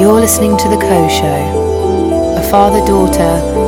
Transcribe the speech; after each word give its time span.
You're 0.00 0.18
listening 0.18 0.56
to 0.56 0.68
The 0.68 0.78
Co 0.80 1.08
Show, 1.08 2.36
a 2.38 2.42
father 2.50 2.80
daughter 2.86 3.20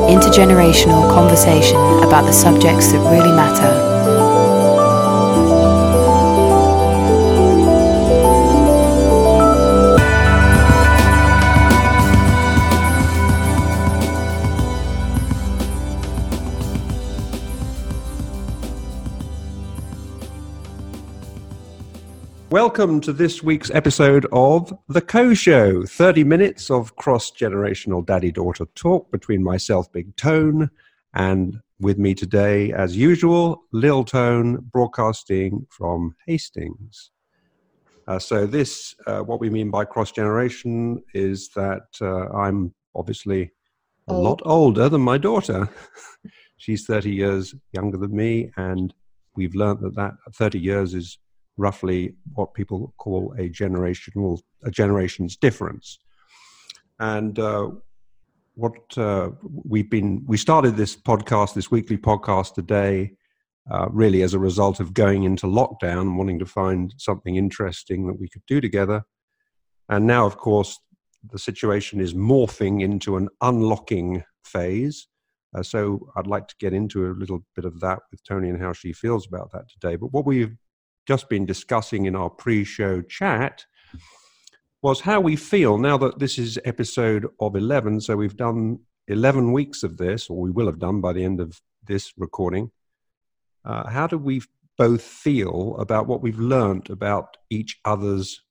intergenerational 0.09 1.13
conversation 1.13 1.77
about 2.03 2.25
the 2.25 2.33
subjects 2.33 2.93
that 2.93 3.01
really 3.11 3.37
matter. 3.37 3.92
Welcome 22.53 23.01
to 23.01 23.15
this 23.15 23.43
week's 23.43 23.71
episode 23.71 24.27
of 24.31 24.79
The 24.87 25.01
Co 25.01 25.33
Show 25.33 25.87
30 25.87 26.25
minutes 26.25 26.71
of 26.71 26.97
cross 26.97 27.31
generational 27.31 28.05
daddy 28.05 28.31
daughter 28.31 28.67
talk 28.75 29.11
between 29.11 29.43
myself, 29.43 29.91
Big 29.91 30.15
Tone, 30.17 30.69
and 31.15 31.61
with 31.81 31.97
me 31.97 32.15
today, 32.15 32.71
as 32.71 32.95
usual, 32.95 33.63
Lil 33.73 34.05
Tone, 34.05 34.59
broadcasting 34.71 35.67
from 35.71 36.15
Hastings. 36.27 37.11
Uh, 38.07 38.19
so, 38.19 38.45
this, 38.45 38.95
uh, 39.07 39.21
what 39.21 39.41
we 39.41 39.49
mean 39.49 39.71
by 39.71 39.87
cross 39.87 40.13
generation, 40.13 41.03
is 41.15 41.49
that 41.57 41.87
uh, 42.03 42.29
I'm 42.37 42.75
obviously 42.95 43.51
a 44.09 44.13
lot 44.13 44.43
older 44.45 44.91
than 44.91 45.01
my 45.01 45.17
daughter. 45.17 45.71
She's 46.59 46.85
30 46.85 47.13
years 47.13 47.55
younger 47.73 47.97
than 47.97 48.15
me, 48.15 48.51
and 48.59 48.93
we've 49.35 49.55
learned 49.55 49.81
that 49.81 49.95
that 49.95 50.13
30 50.35 50.59
years 50.59 50.93
is 50.93 51.17
roughly 51.63 52.15
what 52.35 52.55
people 52.55 52.93
call 52.99 53.35
a 53.39 53.49
generational 53.49 54.41
a 54.65 54.71
generation's 54.71 55.37
difference. 55.37 55.99
And 56.99 57.39
uh, 57.39 57.71
what 58.55 58.99
uh, 58.99 59.31
we've 59.65 59.91
been 59.91 60.25
we 60.27 60.37
started 60.37 60.77
this 60.77 60.97
podcast, 60.97 61.55
this 61.55 61.71
weekly 61.71 61.97
podcast 61.97 62.55
today, 62.55 63.13
uh, 63.71 63.89
really 63.91 64.23
as 64.23 64.35
a 64.35 64.39
result 64.39 64.81
of 64.81 64.93
going 64.93 65.23
into 65.25 65.47
lockdown, 65.47 66.17
wanting 66.17 66.39
to 66.41 66.47
find 66.47 66.95
something 66.99 67.37
interesting 67.37 68.07
that 68.07 68.21
we 68.21 68.29
could 68.29 68.47
do 68.47 68.61
together. 68.61 69.03
And 69.89 70.07
now, 70.07 70.27
of 70.27 70.37
course, 70.37 70.79
the 71.33 71.39
situation 71.39 72.01
is 72.01 72.15
morphing 72.15 72.83
into 72.83 73.17
an 73.17 73.29
unlocking 73.41 74.25
phase. 74.45 75.07
Uh, 75.55 75.63
so 75.63 76.09
I'd 76.17 76.27
like 76.27 76.49
to 76.49 76.55
get 76.59 76.73
into 76.73 77.07
a 77.07 77.19
little 77.23 77.41
bit 77.55 77.65
of 77.65 77.81
that 77.81 78.01
with 78.11 78.21
Tony 78.25 78.49
and 78.49 78.61
how 78.61 78.73
she 78.73 78.93
feels 78.93 79.27
about 79.27 79.53
that 79.53 79.67
today. 79.69 79.97
But 79.97 80.13
what 80.13 80.27
we've 80.27 80.57
just 81.07 81.29
been 81.29 81.47
discussing 81.47 82.07
in 82.07 82.15
our 82.15 82.31
pre 82.31 82.65
show 82.65 83.03
chat 83.03 83.65
was 84.83 85.01
how 85.01 85.21
we 85.21 85.37
feel 85.37 85.79
now 85.79 85.97
that 85.97 86.19
this 86.19 86.39
is 86.39 86.59
episode 86.65 87.27
of 87.41 87.55
11. 87.55 88.01
So 88.01 88.17
we've 88.17 88.37
done 88.37 88.81
11 89.09 89.53
weeks 89.53 89.83
of 89.83 89.97
this, 89.97 90.29
or 90.29 90.41
we 90.41 90.51
will 90.51 90.67
have 90.67 90.81
done 90.81 91.01
by 91.01 91.13
the 91.13 91.25
end 91.25 91.41
of 91.41 91.61
this 91.87 92.13
recording. 92.17 92.71
Uh, 93.65 93.89
how 93.89 94.07
do 94.09 94.19
we 94.19 94.43
both 94.77 95.03
feel 95.03 95.77
about 95.79 96.09
what 96.09 96.21
we've 96.21 96.39
learned 96.39 96.91
about 96.91 97.37
each 97.49 97.79
other's 97.85 98.43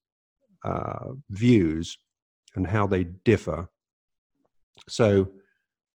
uh, 0.64 1.10
views 1.30 1.98
and 2.56 2.68
how 2.68 2.88
they 2.88 3.04
differ? 3.04 3.68
So, 4.88 5.32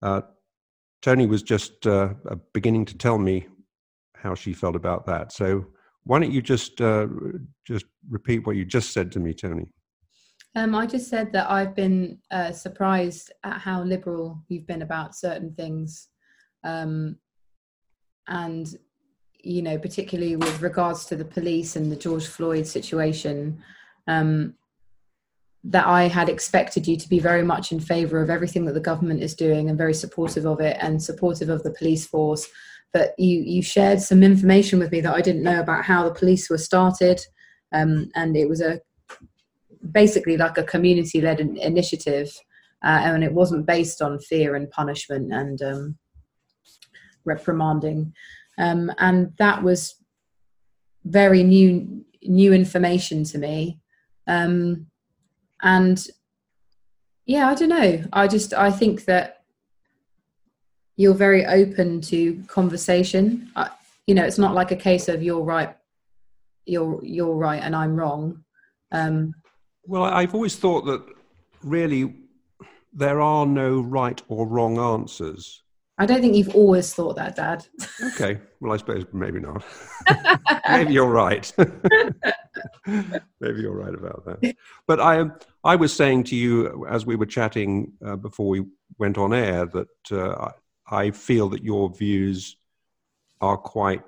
uh, 0.01 0.23
Tony 1.03 1.27
was 1.27 1.43
just 1.43 1.87
uh, 1.87 2.15
beginning 2.55 2.85
to 2.87 2.97
tell 2.97 3.19
me 3.19 3.49
how 4.15 4.35
she 4.35 4.53
felt 4.53 4.77
about 4.77 5.07
that. 5.07 5.33
So, 5.33 5.67
why 6.05 6.19
don't 6.19 6.33
you 6.33 6.43
just 6.43 6.81
uh, 6.81 7.07
just 7.65 7.87
repeat 8.11 8.47
what 8.47 8.57
you 8.57 8.65
just 8.65 8.93
said 8.93 9.13
to 9.13 9.21
me, 9.21 9.33
Tony? 9.33 9.67
Um, 10.55 10.75
I 10.75 10.87
just 10.87 11.09
said 11.09 11.33
that 11.33 11.51
I've 11.51 11.75
been 11.75 12.19
uh, 12.31 12.53
surprised 12.53 13.33
at 13.45 13.59
how 13.59 13.83
liberal 13.83 14.43
you've 14.49 14.67
been 14.67 14.83
about 14.83 15.15
certain 15.15 15.55
things, 15.55 16.09
um, 16.65 17.17
and 18.29 18.77
you 19.43 19.63
know, 19.63 19.79
particularly 19.79 20.37
with 20.37 20.61
regards 20.61 21.05
to 21.07 21.17
the 21.17 21.25
police 21.25 21.77
and 21.77 21.91
the 21.91 21.97
George 21.97 22.27
Floyd 22.27 22.67
situation. 22.67 23.63
Um, 24.07 24.55
that 25.65 25.87
I 25.87 26.09
had 26.09 26.29
expected 26.29 26.89
you 26.89 26.97
to 26.97 27.09
be 27.09 27.21
very 27.21 27.45
much 27.45 27.71
in 27.71 27.79
favour 27.79 28.21
of 28.21 28.31
everything 28.31 28.65
that 28.65 28.73
the 28.73 28.81
government 28.81 29.23
is 29.23 29.37
doing 29.37 29.69
and 29.69 29.79
very 29.79 29.95
supportive 29.95 30.45
of 30.45 30.61
it 30.61 30.77
and 30.81 31.01
supportive 31.01 31.49
of 31.49 31.63
the 31.63 31.71
police 31.71 32.05
force 32.05 32.49
but 32.93 33.15
you 33.19 33.41
you 33.41 33.63
shared 33.63 34.01
some 34.01 34.23
information 34.23 34.79
with 34.79 34.93
me 34.93 35.01
that 35.01 35.15
I 35.15 35.21
didn't 35.21 35.43
know 35.43 35.61
about 35.61 35.85
how 35.85 36.05
the 36.05 36.15
police 36.15 36.49
were 36.51 36.59
started, 36.59 37.21
um, 37.73 38.11
and 38.15 38.37
it 38.37 38.49
was 38.49 38.61
a 38.61 38.81
basically 39.91 40.37
like 40.37 40.59
a 40.59 40.63
community 40.63 41.21
led 41.21 41.41
initiative, 41.41 42.31
uh, 42.85 43.01
and 43.03 43.25
it 43.25 43.33
wasn't 43.33 43.67
based 43.67 44.03
on 44.03 44.19
fear 44.19 44.55
and 44.55 44.71
punishment 44.71 45.33
and 45.33 45.63
um, 45.63 45.99
reprimanding, 47.25 48.13
um, 48.59 48.93
and 48.99 49.33
that 49.39 49.63
was 49.63 49.95
very 51.05 51.43
new 51.43 52.05
new 52.23 52.53
information 52.53 53.25
to 53.25 53.39
me, 53.39 53.81
um, 54.27 54.87
and 55.63 56.07
yeah, 57.25 57.49
I 57.49 57.55
don't 57.55 57.69
know. 57.69 58.05
I 58.13 58.29
just 58.29 58.53
I 58.53 58.71
think 58.71 59.07
that 59.07 59.42
you're 60.97 61.15
very 61.15 61.47
open 61.47 62.01
to 62.03 62.43
conversation. 62.47 63.51
Uh, 63.57 63.69
you 64.07 64.15
know, 64.15 64.25
it's 64.25 64.39
not 64.39 64.55
like 64.55 64.71
a 64.73 64.77
case 64.77 65.09
of 65.09 65.23
you're 65.23 65.43
right, 65.43 65.77
you're 66.67 67.05
you're 67.05 67.35
right, 67.35 67.63
and 67.63 67.75
I'm 67.75 67.97
wrong. 67.97 68.45
Um, 68.91 69.35
well, 69.85 70.05
I've 70.05 70.35
always 70.35 70.57
thought 70.57 70.83
that 70.87 71.03
really 71.63 72.15
there 72.93 73.21
are 73.21 73.47
no 73.47 73.81
right 73.81 74.21
or 74.29 74.47
wrong 74.47 74.79
answers. 74.79 75.63
I 75.99 76.07
don't 76.07 76.21
think 76.21 76.35
you've 76.35 76.55
always 76.55 76.93
thought 76.93 77.17
that, 77.17 77.37
Dad. 77.37 77.67
okay, 78.15 78.41
well, 78.61 78.73
I 78.73 78.77
suppose 78.77 79.05
maybe 79.13 79.41
not. 79.41 79.63
maybe 80.69 80.95
you're 80.95 81.07
right. 81.07 81.53
maybe 82.87 83.61
you're 83.61 83.77
right 83.77 83.95
about 83.95 84.25
that. 84.25 84.57
But 84.87 85.01
I, 85.01 85.27
I 85.65 85.77
was 85.77 85.93
saying 85.93 86.25
to 86.25 86.37
you 86.37 86.87
as 86.89 87.07
we 87.07 87.17
were 87.17 87.27
chatting 87.27 87.93
uh, 88.05 88.17
before 88.17 88.49
we 88.49 88.65
went 88.99 89.19
on 89.19 89.33
air 89.33 89.67
that 89.67 89.89
uh, 90.11 90.51
I 90.93 91.11
feel 91.11 91.49
that 91.49 91.65
your 91.65 91.89
views 91.91 92.57
are 93.41 93.57
quite 93.57 94.03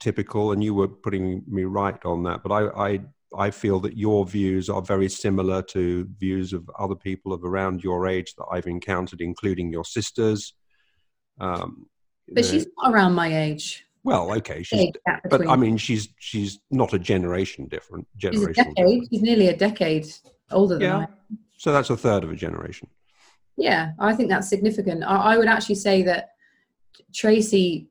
typical, 0.00 0.52
and 0.52 0.62
you 0.62 0.74
were 0.74 0.88
putting 0.88 1.42
me 1.46 1.64
right 1.64 2.04
on 2.04 2.24
that. 2.24 2.42
But 2.42 2.52
I, 2.52 2.88
I, 2.88 3.00
I 3.38 3.50
feel 3.50 3.78
that 3.80 3.96
your 3.96 4.26
views 4.26 4.68
are 4.68 4.82
very 4.82 5.08
similar 5.08 5.62
to 5.62 6.06
views 6.18 6.52
of 6.52 6.68
other 6.78 6.96
people 6.96 7.32
of 7.32 7.44
around 7.44 7.84
your 7.84 8.08
age 8.08 8.34
that 8.36 8.46
I've 8.50 8.66
encountered, 8.66 9.20
including 9.20 9.72
your 9.72 9.84
sisters. 9.84 10.54
Um, 11.40 11.86
but 12.32 12.44
she's 12.44 12.66
not 12.82 12.92
around 12.92 13.14
my 13.14 13.34
age. 13.44 13.84
Well, 14.02 14.32
okay, 14.38 14.62
she's, 14.62 14.92
but 15.30 15.48
I 15.48 15.56
mean, 15.56 15.76
she's 15.76 16.08
she's 16.18 16.58
not 16.70 16.92
a 16.92 16.98
generation 16.98 17.66
different. 17.68 18.06
Generation. 18.16 18.74
She's. 18.76 19.08
She's 19.10 19.22
nearly 19.22 19.48
a 19.48 19.56
decade 19.56 20.06
older 20.50 20.74
than 20.74 20.82
yeah. 20.82 20.98
I. 20.98 21.06
So 21.56 21.72
that's 21.72 21.90
a 21.90 21.96
third 21.96 22.24
of 22.24 22.30
a 22.30 22.36
generation. 22.36 22.88
Yeah, 23.56 23.92
I 23.98 24.14
think 24.14 24.28
that's 24.28 24.48
significant. 24.48 25.04
I, 25.04 25.34
I 25.34 25.38
would 25.38 25.48
actually 25.48 25.76
say 25.76 26.02
that 26.02 26.30
Tracy 27.14 27.88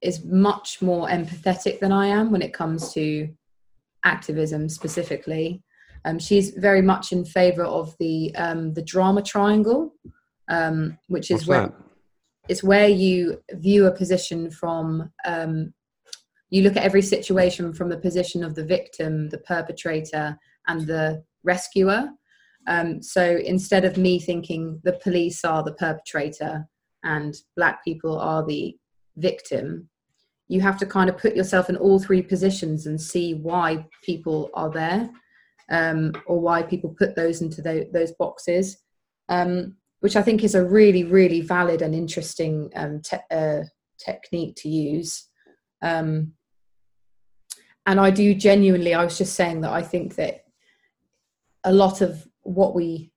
is 0.00 0.24
much 0.24 0.80
more 0.80 1.08
empathetic 1.08 1.80
than 1.80 1.92
I 1.92 2.06
am 2.06 2.30
when 2.30 2.42
it 2.42 2.54
comes 2.54 2.92
to 2.94 3.28
activism 4.04 4.68
specifically. 4.68 5.62
Um, 6.04 6.18
she's 6.18 6.50
very 6.50 6.82
much 6.82 7.12
in 7.12 7.24
favour 7.24 7.64
of 7.64 7.94
the 7.98 8.34
um, 8.36 8.72
the 8.74 8.82
drama 8.82 9.22
triangle, 9.22 9.94
um, 10.48 10.96
which 11.08 11.30
is 11.30 11.46
What's 11.46 11.48
where 11.48 11.60
that? 11.62 11.74
it's 12.48 12.62
where 12.62 12.88
you 12.88 13.42
view 13.52 13.86
a 13.86 13.92
position 13.92 14.50
from. 14.50 15.10
Um, 15.24 15.74
you 16.50 16.62
look 16.62 16.76
at 16.76 16.84
every 16.84 17.02
situation 17.02 17.74
from 17.74 17.90
the 17.90 17.98
position 17.98 18.42
of 18.42 18.54
the 18.54 18.64
victim, 18.64 19.28
the 19.28 19.38
perpetrator, 19.38 20.38
and 20.66 20.86
the 20.86 21.22
rescuer. 21.42 22.08
Um, 22.66 23.02
so 23.02 23.38
instead 23.44 23.84
of 23.84 23.96
me 23.96 24.18
thinking 24.18 24.80
the 24.84 24.98
police 25.02 25.44
are 25.44 25.62
the 25.62 25.72
perpetrator 25.72 26.68
and 27.04 27.34
black 27.56 27.82
people 27.84 28.18
are 28.18 28.44
the 28.44 28.76
victim, 29.16 29.88
you 30.48 30.60
have 30.60 30.78
to 30.78 30.86
kind 30.86 31.08
of 31.10 31.18
put 31.18 31.36
yourself 31.36 31.68
in 31.68 31.76
all 31.76 31.98
three 31.98 32.22
positions 32.22 32.86
and 32.86 33.00
see 33.00 33.34
why 33.34 33.86
people 34.02 34.50
are 34.54 34.70
there 34.70 35.10
um, 35.70 36.12
or 36.26 36.40
why 36.40 36.62
people 36.62 36.94
put 36.98 37.14
those 37.14 37.42
into 37.42 37.60
the, 37.60 37.88
those 37.92 38.12
boxes, 38.12 38.78
um, 39.28 39.76
which 40.00 40.16
I 40.16 40.22
think 40.22 40.42
is 40.44 40.54
a 40.54 40.64
really, 40.64 41.04
really 41.04 41.42
valid 41.42 41.82
and 41.82 41.94
interesting 41.94 42.70
um, 42.74 43.02
te- 43.02 43.16
uh, 43.30 43.62
technique 43.98 44.56
to 44.56 44.68
use. 44.68 45.28
Um, 45.82 46.32
and 47.86 47.98
I 48.00 48.10
do 48.10 48.34
genuinely, 48.34 48.94
I 48.94 49.04
was 49.04 49.16
just 49.16 49.34
saying 49.34 49.62
that 49.62 49.72
I 49.72 49.82
think 49.82 50.16
that 50.16 50.44
a 51.64 51.72
lot 51.72 52.00
of 52.00 52.27
what 52.48 52.74
we 52.74 53.10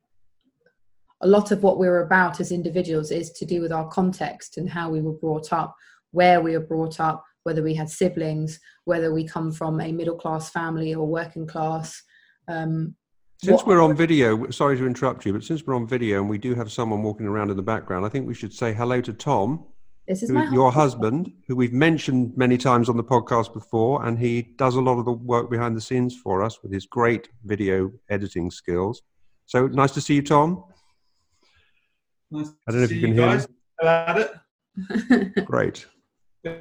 a 1.23 1.27
lot 1.27 1.51
of 1.51 1.61
what 1.61 1.77
we're 1.77 2.01
about 2.01 2.39
as 2.39 2.51
individuals 2.51 3.11
is 3.11 3.29
to 3.31 3.45
do 3.45 3.61
with 3.61 3.71
our 3.71 3.87
context 3.89 4.57
and 4.57 4.67
how 4.67 4.89
we 4.89 5.01
were 5.01 5.13
brought 5.13 5.53
up 5.53 5.75
where 6.11 6.41
we 6.41 6.53
were 6.53 6.65
brought 6.65 6.99
up 6.99 7.23
whether 7.43 7.63
we 7.63 7.73
had 7.73 7.89
siblings, 7.89 8.59
whether 8.85 9.13
we 9.13 9.27
come 9.27 9.51
from 9.51 9.79
a 9.81 9.91
middle 9.91 10.15
class 10.15 10.49
family 10.49 10.93
or 10.93 11.07
working 11.07 11.47
class. 11.47 12.01
Um, 12.47 12.95
since 13.43 13.57
what, 13.57 13.67
we're 13.67 13.81
on 13.81 13.95
video, 13.95 14.49
sorry 14.51 14.77
to 14.77 14.85
interrupt 14.85 15.25
you, 15.25 15.33
but 15.33 15.43
since 15.43 15.65
we're 15.65 15.75
on 15.75 15.87
video 15.87 16.19
and 16.19 16.29
we 16.29 16.37
do 16.37 16.53
have 16.53 16.71
someone 16.71 17.01
walking 17.01 17.25
around 17.25 17.49
in 17.49 17.57
the 17.57 17.63
background, 17.63 18.05
I 18.05 18.09
think 18.09 18.27
we 18.27 18.35
should 18.35 18.53
say 18.53 18.73
hello 18.73 19.01
to 19.01 19.13
Tom. 19.13 19.65
This 20.07 20.23
is 20.23 20.29
who, 20.29 20.53
your 20.53 20.71
husband, 20.71 21.31
who 21.47 21.55
we've 21.55 21.73
mentioned 21.73 22.33
many 22.35 22.57
times 22.57 22.89
on 22.89 22.97
the 22.97 23.03
podcast 23.03 23.53
before, 23.53 24.05
and 24.05 24.19
he 24.19 24.41
does 24.57 24.75
a 24.75 24.81
lot 24.81 24.99
of 24.99 25.05
the 25.05 25.11
work 25.11 25.49
behind 25.49 25.75
the 25.75 25.81
scenes 25.81 26.15
for 26.15 26.43
us 26.43 26.61
with 26.61 26.71
his 26.71 26.85
great 26.85 27.29
video 27.45 27.91
editing 28.09 28.51
skills. 28.51 29.01
So 29.45 29.67
nice 29.67 29.91
to 29.91 30.01
see 30.01 30.15
you, 30.15 30.21
Tom. 30.21 30.63
Nice 32.31 32.49
I 32.67 32.71
don't 32.71 32.79
know 32.79 32.85
if 32.85 32.91
you 32.91 33.01
can 33.01 33.09
you 33.09 33.15
hear 33.21 33.31
guys. 33.31 33.47
me. 33.49 33.55
At 33.83 34.17
it. 34.17 35.45
Great. 35.45 35.85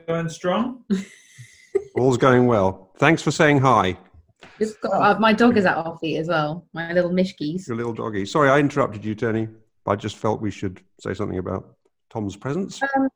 Going 0.06 0.28
strong. 0.28 0.84
All's 1.96 2.18
going 2.18 2.46
well. 2.46 2.90
Thanks 2.98 3.22
for 3.22 3.30
saying 3.30 3.60
hi. 3.60 3.96
Got, 4.82 4.92
uh, 4.92 5.18
my 5.18 5.32
dog 5.32 5.56
is 5.56 5.64
at 5.64 5.76
our 5.76 5.96
feet 5.98 6.18
as 6.18 6.28
well. 6.28 6.66
My 6.72 6.92
little 6.92 7.10
Mishkies. 7.10 7.66
Your 7.66 7.76
little 7.76 7.94
doggy. 7.94 8.26
Sorry, 8.26 8.50
I 8.50 8.58
interrupted 8.58 9.04
you, 9.04 9.14
Tony. 9.14 9.48
I 9.86 9.96
just 9.96 10.16
felt 10.16 10.40
we 10.40 10.50
should 10.50 10.80
say 11.00 11.14
something 11.14 11.38
about 11.38 11.76
Tom's 12.10 12.36
presence. 12.36 12.80
Um, 12.96 13.08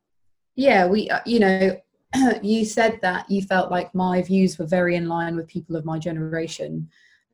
yeah, 0.57 0.87
we. 0.87 1.11
Uh, 1.11 1.21
you 1.27 1.41
know, 1.41 1.81
you 2.43 2.65
said 2.65 2.99
that 3.03 3.31
you 3.31 3.43
felt 3.43 3.71
like 3.71 3.95
my 3.95 4.23
views 4.23 4.59
were 4.59 4.67
very 4.67 4.97
in 4.97 5.09
line 5.09 5.37
with 5.37 5.47
people 5.47 5.77
of 5.77 5.85
my 5.85 5.99
generation, 5.99 6.89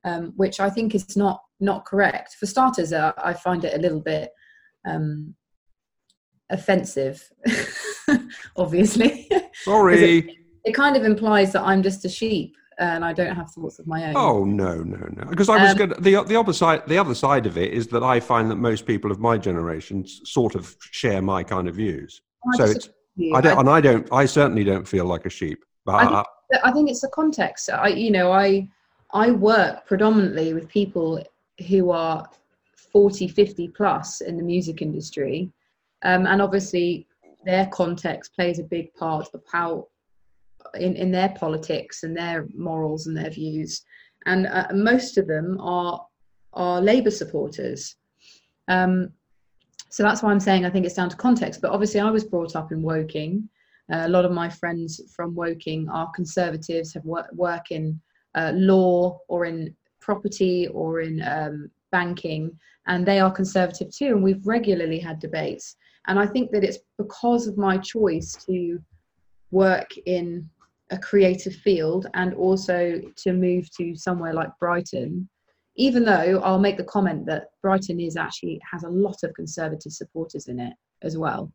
um, 0.05 0.33
which 0.37 0.59
I 0.59 0.71
think 0.71 0.95
is 0.95 1.17
not 1.17 1.43
not 1.61 1.85
correct. 1.85 2.35
For 2.39 2.47
starters, 2.47 2.93
uh, 2.93 3.13
I 3.23 3.33
find 3.33 3.65
it 3.65 3.75
a 3.75 3.79
little 3.79 4.01
bit 4.01 4.31
um, 4.87 5.35
offensive. 6.51 7.29
obviously. 8.57 9.29
Sorry. 9.63 10.19
it, 10.19 10.37
it, 10.65 10.73
kind 10.73 10.97
of 10.97 11.05
implies 11.05 11.53
that 11.53 11.63
I'm 11.63 11.83
just 11.83 12.05
a 12.05 12.09
sheep 12.09 12.55
and 12.79 13.05
I 13.05 13.13
don't 13.13 13.35
have 13.35 13.51
thoughts 13.51 13.79
of 13.79 13.87
my 13.87 14.07
own. 14.07 14.17
Oh 14.17 14.45
no, 14.45 14.77
no, 14.77 14.97
no! 14.97 15.25
Because 15.29 15.49
I 15.49 15.63
was 15.63 15.73
um, 15.73 15.77
going 15.77 15.91
the 16.01 16.23
the 16.23 16.37
other 16.37 16.53
side. 16.53 16.83
The 16.87 16.99
other 16.99 17.15
side 17.15 17.47
of 17.47 17.59
it 17.59 17.73
is 17.73 17.89
that 17.89 18.03
I 18.03 18.21
find 18.21 18.51
that 18.51 18.57
most 18.57 18.87
people 18.87 19.11
of 19.11 19.21
my 19.21 19.37
generation 19.37 20.07
sort 20.07 20.55
of 20.55 20.77
share 20.91 21.21
my 21.21 21.43
kind 21.43 21.69
of 21.69 21.75
views. 21.75 22.23
so 22.55 22.65
it's 22.65 22.89
I 23.35 23.41
don't, 23.43 23.59
I, 23.59 23.61
and 23.61 23.69
I 23.69 23.81
don't. 23.81 24.09
I 24.13 24.25
certainly 24.25 24.65
don't 24.65 24.89
feel 24.89 25.05
like 25.05 25.27
a 25.27 25.31
sheep. 25.31 25.63
But 25.85 25.95
I 25.95 26.07
think, 26.07 26.65
I 26.65 26.73
think 26.73 26.91
it's 26.91 27.03
the 27.03 27.09
context. 27.09 27.69
I, 27.71 27.89
you 27.89 28.11
know, 28.11 28.33
I 28.33 28.69
I 29.13 29.31
work 29.31 29.87
predominantly 29.87 30.55
with 30.55 30.69
people 30.69 31.23
who 31.63 31.91
are 31.91 32.29
40, 32.93 33.29
50 33.29 33.69
plus 33.69 34.21
in 34.21 34.37
the 34.37 34.43
music 34.43 34.83
industry, 34.83 35.51
um, 36.03 36.27
and 36.27 36.41
obviously 36.41 37.07
their 37.45 37.67
context 37.67 38.35
plays 38.35 38.59
a 38.59 38.65
big 38.65 38.93
part 38.95 39.29
of 39.35 39.43
how 39.51 39.89
in, 40.75 40.95
in 40.97 41.11
their 41.11 41.31
politics 41.31 42.03
and 42.03 42.17
their 42.17 42.47
morals 42.55 43.07
and 43.07 43.17
their 43.17 43.31
views. 43.31 43.83
And 44.27 44.47
uh, 44.47 44.69
most 44.73 45.19
of 45.19 45.27
them 45.27 45.59
are 45.61 46.07
are 46.53 46.83
labor 46.83 47.11
supporters. 47.11 47.97
Um, 48.69 49.11
so 49.89 50.03
that's 50.03 50.23
why 50.23 50.31
i'm 50.31 50.41
saying 50.41 50.65
i 50.65 50.71
think 50.71 50.87
it's 50.87 50.95
down 50.95 51.09
to 51.09 51.17
context. 51.17 51.61
But 51.61 51.73
obviously 51.73 52.01
i 52.01 52.11
was 52.11 52.25
brought 52.25 52.57
up 52.57 52.73
in 52.73 52.83
woking. 52.83 53.49
Uh, 53.93 54.07
a 54.07 54.09
lot 54.09 54.25
of 54.25 54.33
my 54.33 54.49
friends 54.49 55.01
from 55.15 55.35
woking 55.35 55.89
are 55.89 56.11
conservatives 56.15 56.95
have 56.95 57.05
work, 57.05 57.29
work 57.33 57.71
in 57.73 58.01
uh, 58.37 58.53
law 58.55 59.19
or 59.27 59.47
in 59.47 59.75
property 60.11 60.69
or 60.69 61.01
in 61.01 61.15
um, 61.37 61.71
banking 61.93 62.43
and 62.87 63.01
they 63.07 63.19
are 63.21 63.39
conservative 63.41 63.89
too 63.99 64.11
and 64.15 64.23
we've 64.23 64.47
regularly 64.57 64.99
had 64.99 65.19
debates 65.19 65.77
and 66.07 66.19
I 66.19 66.27
think 66.27 66.51
that 66.53 66.65
it's 66.65 66.79
because 66.99 67.47
of 67.47 67.57
my 67.57 67.79
choice 67.79 68.33
to 68.47 68.81
work 69.51 69.91
in 70.07 70.49
a 70.91 70.99
creative 70.99 71.55
field 71.55 72.07
and 72.15 72.35
also 72.35 73.01
to 73.17 73.33
move 73.33 73.69
to 73.77 73.95
somewhere 73.95 74.35
like 74.35 74.51
Brighton, 74.59 75.29
even 75.77 76.05
though 76.05 76.41
I'll 76.45 76.59
make 76.59 76.77
the 76.77 76.93
comment 76.97 77.27
that 77.27 77.49
Brighton 77.63 78.01
is 78.01 78.17
actually 78.17 78.61
has 78.71 78.83
a 78.83 78.89
lot 78.89 79.19
of 79.23 79.35
conservative 79.35 79.93
supporters 79.93 80.49
in 80.49 80.59
it 80.59 80.75
as 81.03 81.17
well. 81.17 81.53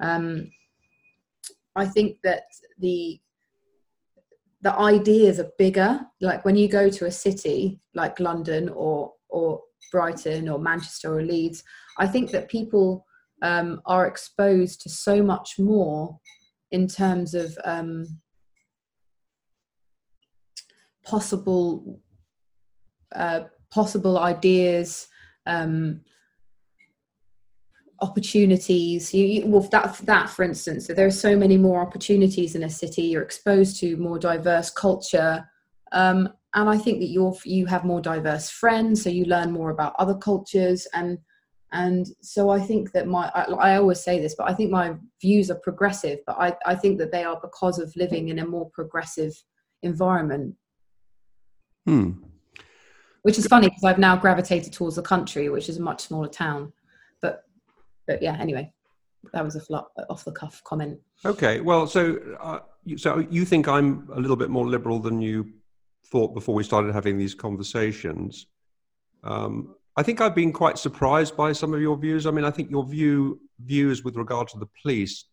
Um, 0.00 0.50
I 1.76 1.86
think 1.86 2.18
that 2.24 2.44
the 2.78 3.18
the 4.64 4.74
ideas 4.78 5.38
are 5.38 5.52
bigger. 5.58 6.00
Like 6.22 6.44
when 6.44 6.56
you 6.56 6.68
go 6.68 6.88
to 6.88 7.04
a 7.04 7.10
city 7.10 7.80
like 7.94 8.18
London 8.18 8.70
or 8.70 9.12
or 9.28 9.60
Brighton 9.92 10.48
or 10.48 10.58
Manchester 10.58 11.18
or 11.18 11.22
Leeds, 11.22 11.62
I 11.98 12.06
think 12.06 12.30
that 12.30 12.48
people 12.48 13.04
um, 13.42 13.80
are 13.84 14.06
exposed 14.06 14.80
to 14.80 14.88
so 14.88 15.22
much 15.22 15.58
more 15.58 16.18
in 16.70 16.88
terms 16.88 17.34
of 17.34 17.56
um, 17.64 18.06
possible 21.04 22.00
uh, 23.14 23.42
possible 23.70 24.18
ideas 24.18 25.06
um, 25.46 26.00
opportunities. 28.00 29.14
You, 29.14 29.26
you, 29.26 29.46
well 29.46 29.62
that 29.72 29.98
that 30.04 30.30
for 30.30 30.42
instance 30.42 30.86
there 30.88 31.06
are 31.06 31.10
so 31.10 31.36
many 31.36 31.56
more 31.56 31.80
opportunities 31.80 32.54
in 32.54 32.64
a 32.64 32.70
city. 32.70 33.02
You're 33.02 33.22
exposed 33.22 33.78
to 33.80 33.96
more 33.96 34.18
diverse 34.18 34.70
culture. 34.70 35.48
Um, 35.92 36.28
and 36.54 36.70
i 36.70 36.78
think 36.78 37.00
that 37.00 37.08
you're 37.08 37.34
you 37.44 37.66
have 37.66 37.84
more 37.84 38.00
diverse 38.00 38.48
friends 38.48 39.02
so 39.02 39.10
you 39.10 39.24
learn 39.26 39.50
more 39.50 39.70
about 39.70 39.94
other 39.98 40.14
cultures. 40.14 40.86
And 40.94 41.18
and 41.72 42.06
so 42.22 42.50
i 42.50 42.60
think 42.60 42.92
that 42.92 43.06
my 43.06 43.30
I, 43.34 43.42
I, 43.42 43.76
always 43.76 44.02
say 44.02 44.20
this 44.20 44.34
but 44.36 44.48
i 44.48 44.54
think 44.54 44.70
my 44.70 44.94
views 45.20 45.50
are 45.50 45.56
progressive 45.56 46.20
but 46.26 46.36
I, 46.38 46.54
I 46.64 46.74
think 46.76 46.98
that 46.98 47.10
they 47.10 47.24
are 47.24 47.38
because 47.40 47.78
of 47.78 47.94
living 47.96 48.28
in 48.28 48.38
a 48.38 48.46
more 48.46 48.70
progressive 48.70 49.32
environment. 49.82 50.54
Hmm. 51.86 52.12
which 53.22 53.38
is 53.38 53.46
funny 53.46 53.68
because 53.68 53.84
i've 53.84 53.98
now 53.98 54.16
gravitated 54.16 54.72
towards 54.72 54.96
the 54.96 55.02
country 55.02 55.48
which 55.50 55.68
is 55.68 55.76
a 55.76 55.82
much 55.82 56.02
smaller 56.02 56.28
town 56.28 56.72
but 58.06 58.22
yeah 58.22 58.36
anyway 58.40 58.70
that 59.32 59.42
was 59.42 59.56
a 59.56 59.60
flop, 59.60 59.90
off 60.10 60.24
the 60.24 60.32
cuff 60.32 60.62
comment 60.64 60.98
okay 61.24 61.60
well 61.60 61.86
so 61.86 62.18
uh, 62.40 62.60
so 62.96 63.18
you 63.30 63.44
think 63.44 63.66
i'm 63.68 64.08
a 64.14 64.20
little 64.20 64.36
bit 64.36 64.50
more 64.50 64.66
liberal 64.66 64.98
than 64.98 65.20
you 65.20 65.50
thought 66.06 66.34
before 66.34 66.54
we 66.54 66.62
started 66.62 66.92
having 66.92 67.16
these 67.16 67.34
conversations 67.34 68.46
um, 69.24 69.74
I 69.96 70.02
think 70.02 70.20
I've 70.20 70.34
been 70.34 70.52
quite 70.52 70.76
surprised 70.78 71.36
by 71.36 71.52
some 71.52 71.72
of 71.72 71.80
your 71.80 71.96
views. 71.96 72.26
I 72.26 72.30
mean, 72.30 72.44
I 72.44 72.50
think 72.50 72.70
your 72.70 72.84
view 72.84 73.40
views 73.60 74.02
with 74.02 74.16
regard 74.16 74.48
to 74.48 74.58
the 74.58 74.68
police 74.82 75.26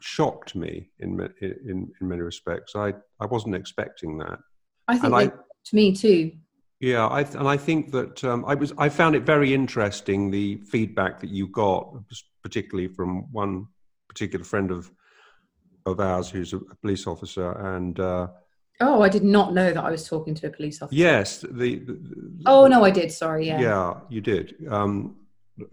shocked 0.00 0.54
me 0.54 0.90
in 1.00 1.18
in 1.40 1.90
in 2.00 2.08
many 2.08 2.20
respects. 2.20 2.76
I 2.76 2.92
I 3.20 3.26
wasn't 3.26 3.54
expecting 3.54 4.18
that. 4.18 4.38
I 4.88 4.98
think 4.98 5.14
they, 5.14 5.26
to 5.28 5.74
me 5.74 5.94
too. 5.94 6.32
Yeah, 6.80 7.06
I 7.06 7.22
and 7.22 7.48
I 7.48 7.56
think 7.56 7.90
that 7.92 8.22
um, 8.24 8.44
I 8.46 8.54
was 8.54 8.72
I 8.76 8.88
found 8.88 9.16
it 9.16 9.22
very 9.22 9.54
interesting 9.54 10.30
the 10.30 10.56
feedback 10.56 11.20
that 11.20 11.30
you 11.30 11.48
got, 11.48 11.94
particularly 12.42 12.88
from 12.88 13.32
one 13.32 13.66
particular 14.08 14.44
friend 14.44 14.70
of 14.70 14.90
of 15.86 16.00
ours 16.00 16.28
who's 16.28 16.52
a 16.52 16.60
police 16.82 17.06
officer, 17.06 17.52
and 17.74 17.98
uh, 17.98 18.28
Oh, 18.80 19.00
I 19.00 19.08
did 19.08 19.24
not 19.24 19.54
know 19.54 19.72
that 19.72 19.82
I 19.82 19.90
was 19.90 20.06
talking 20.06 20.34
to 20.34 20.48
a 20.48 20.50
police 20.50 20.82
officer. 20.82 20.96
Yes, 20.96 21.40
the. 21.40 21.78
the 21.78 22.42
oh 22.44 22.66
no, 22.66 22.84
I 22.84 22.90
did. 22.90 23.10
Sorry. 23.10 23.46
Yeah. 23.46 23.60
Yeah, 23.60 23.94
you 24.10 24.20
did. 24.20 24.54
Um, 24.70 25.16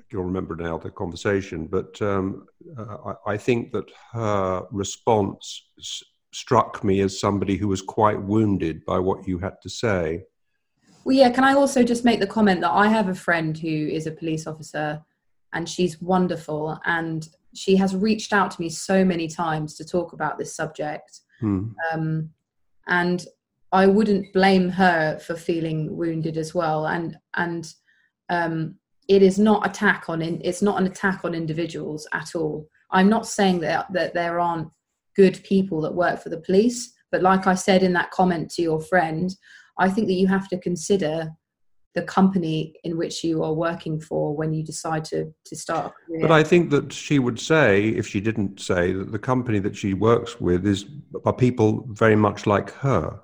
you'll 0.09 0.23
remember 0.23 0.55
now 0.55 0.77
the 0.77 0.89
conversation, 0.89 1.67
but 1.67 2.01
um, 2.01 2.45
uh, 2.77 3.13
I, 3.27 3.33
I, 3.33 3.37
think 3.37 3.73
that 3.73 3.91
her 4.13 4.65
response 4.71 5.65
s- 5.77 6.03
struck 6.33 6.81
me 6.85 7.01
as 7.01 7.19
somebody 7.19 7.57
who 7.57 7.67
was 7.67 7.81
quite 7.81 8.21
wounded 8.21 8.85
by 8.85 8.99
what 8.99 9.27
you 9.27 9.39
had 9.39 9.55
to 9.63 9.69
say. 9.69 10.23
Well, 11.03 11.15
yeah. 11.15 11.29
Can 11.29 11.43
I 11.43 11.53
also 11.53 11.83
just 11.83 12.05
make 12.05 12.19
the 12.19 12.27
comment 12.27 12.61
that 12.61 12.71
I 12.71 12.87
have 12.87 13.09
a 13.09 13.15
friend 13.15 13.57
who 13.57 13.67
is 13.67 14.07
a 14.07 14.11
police 14.11 14.47
officer, 14.47 15.01
and 15.53 15.67
she's 15.67 16.01
wonderful, 16.01 16.79
and 16.85 17.27
she 17.53 17.75
has 17.75 17.95
reached 17.95 18.33
out 18.33 18.51
to 18.51 18.61
me 18.61 18.69
so 18.69 19.05
many 19.05 19.27
times 19.27 19.75
to 19.75 19.85
talk 19.85 20.13
about 20.13 20.37
this 20.37 20.55
subject. 20.55 21.21
Hmm. 21.39 21.69
Um, 21.91 22.29
and 22.87 23.25
I 23.71 23.87
wouldn't 23.87 24.31
blame 24.33 24.69
her 24.69 25.19
for 25.19 25.35
feeling 25.35 25.95
wounded 25.95 26.37
as 26.37 26.53
well. 26.53 26.87
And 26.87 27.17
and 27.35 27.73
um, 28.29 28.75
it 29.07 29.21
is 29.21 29.37
not 29.39 29.65
attack 29.65 30.05
on 30.07 30.21
in, 30.21 30.39
it's 30.43 30.61
not 30.61 30.79
an 30.79 30.87
attack 30.87 31.21
on 31.25 31.33
individuals 31.33 32.07
at 32.13 32.35
all. 32.35 32.67
I'm 32.91 33.09
not 33.09 33.27
saying 33.27 33.59
that 33.61 33.91
that 33.91 34.13
there 34.13 34.39
aren't 34.39 34.69
good 35.15 35.43
people 35.43 35.81
that 35.81 35.93
work 35.93 36.21
for 36.21 36.29
the 36.29 36.41
police, 36.41 36.93
but 37.11 37.21
like 37.21 37.47
I 37.47 37.55
said 37.55 37.83
in 37.83 37.93
that 37.93 38.11
comment 38.11 38.49
to 38.51 38.61
your 38.61 38.81
friend, 38.81 39.35
I 39.77 39.89
think 39.89 40.07
that 40.07 40.13
you 40.13 40.27
have 40.27 40.47
to 40.49 40.57
consider 40.57 41.31
the 41.95 42.01
company 42.01 42.73
in 42.83 42.97
which 42.97 43.23
you 43.23 43.43
are 43.43 43.53
working 43.53 43.99
for 43.99 44.35
when 44.35 44.53
you 44.53 44.63
decide 44.63 45.05
to 45.05 45.31
to 45.45 45.55
start. 45.55 45.93
But 46.21 46.31
I 46.31 46.43
think 46.43 46.71
that 46.71 46.91
she 46.91 47.19
would 47.19 47.39
say, 47.39 47.89
if 47.89 48.07
she 48.07 48.19
didn't 48.19 48.59
say, 48.59 48.93
that 48.93 49.11
the 49.11 49.19
company 49.19 49.59
that 49.59 49.75
she 49.75 49.93
works 49.93 50.41
with 50.41 50.65
is 50.65 50.85
are 51.25 51.33
people 51.33 51.85
very 51.89 52.15
much 52.15 52.47
like 52.47 52.71
her. 52.71 53.19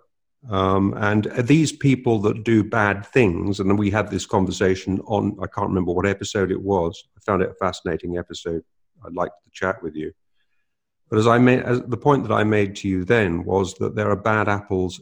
Um, 0.49 0.93
and 0.97 1.25
these 1.39 1.71
people 1.71 2.19
that 2.19 2.43
do 2.45 2.63
bad 2.63 3.05
things, 3.05 3.59
and 3.59 3.77
we 3.77 3.89
had 3.89 4.09
this 4.09 4.25
conversation 4.25 4.99
on, 5.01 5.37
I 5.41 5.47
can't 5.47 5.67
remember 5.67 5.91
what 5.91 6.05
episode 6.05 6.49
it 6.49 6.61
was. 6.61 7.03
I 7.17 7.19
found 7.19 7.41
it 7.41 7.49
a 7.49 7.55
fascinating 7.55 8.17
episode. 8.17 8.63
I'd 9.05 9.15
like 9.15 9.31
to 9.31 9.51
chat 9.51 9.83
with 9.83 9.95
you. 9.95 10.13
But 11.09 11.19
as 11.19 11.27
I 11.27 11.39
made, 11.39 11.63
as 11.63 11.81
the 11.81 11.97
point 11.97 12.25
that 12.27 12.33
I 12.33 12.43
made 12.43 12.75
to 12.77 12.87
you 12.87 13.03
then 13.03 13.43
was 13.43 13.73
that 13.75 13.95
there 13.95 14.09
are 14.09 14.15
bad 14.15 14.47
apples 14.47 15.01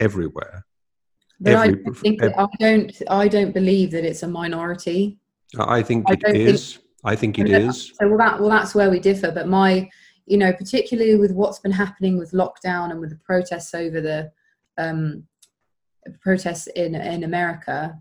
everywhere. 0.00 0.66
But 1.42 1.56
I, 1.56 1.66
don't 1.68 1.94
think 1.94 2.22
every, 2.22 2.34
I 2.36 2.46
don't. 2.60 3.02
I 3.10 3.28
don't 3.28 3.52
believe 3.52 3.90
that 3.90 4.04
it's 4.04 4.22
a 4.22 4.28
minority. 4.28 5.18
I 5.58 5.82
think 5.82 6.08
I 6.08 6.14
it 6.14 6.36
is. 6.36 6.74
Think, 6.74 6.84
I 7.04 7.16
think 7.16 7.38
it 7.38 7.50
is. 7.50 7.92
So 8.00 8.08
well, 8.08 8.18
that 8.18 8.40
well, 8.40 8.48
that's 8.48 8.74
where 8.74 8.90
we 8.90 9.00
differ. 9.00 9.32
But 9.32 9.48
my, 9.48 9.90
you 10.26 10.38
know, 10.38 10.52
particularly 10.52 11.16
with 11.16 11.32
what's 11.32 11.58
been 11.58 11.72
happening 11.72 12.16
with 12.16 12.30
lockdown 12.30 12.92
and 12.92 13.00
with 13.00 13.10
the 13.10 13.16
protests 13.16 13.74
over 13.74 14.00
the 14.00 14.30
um, 14.78 15.24
protests 16.20 16.68
in 16.68 16.94
in 16.94 17.24
America, 17.24 18.00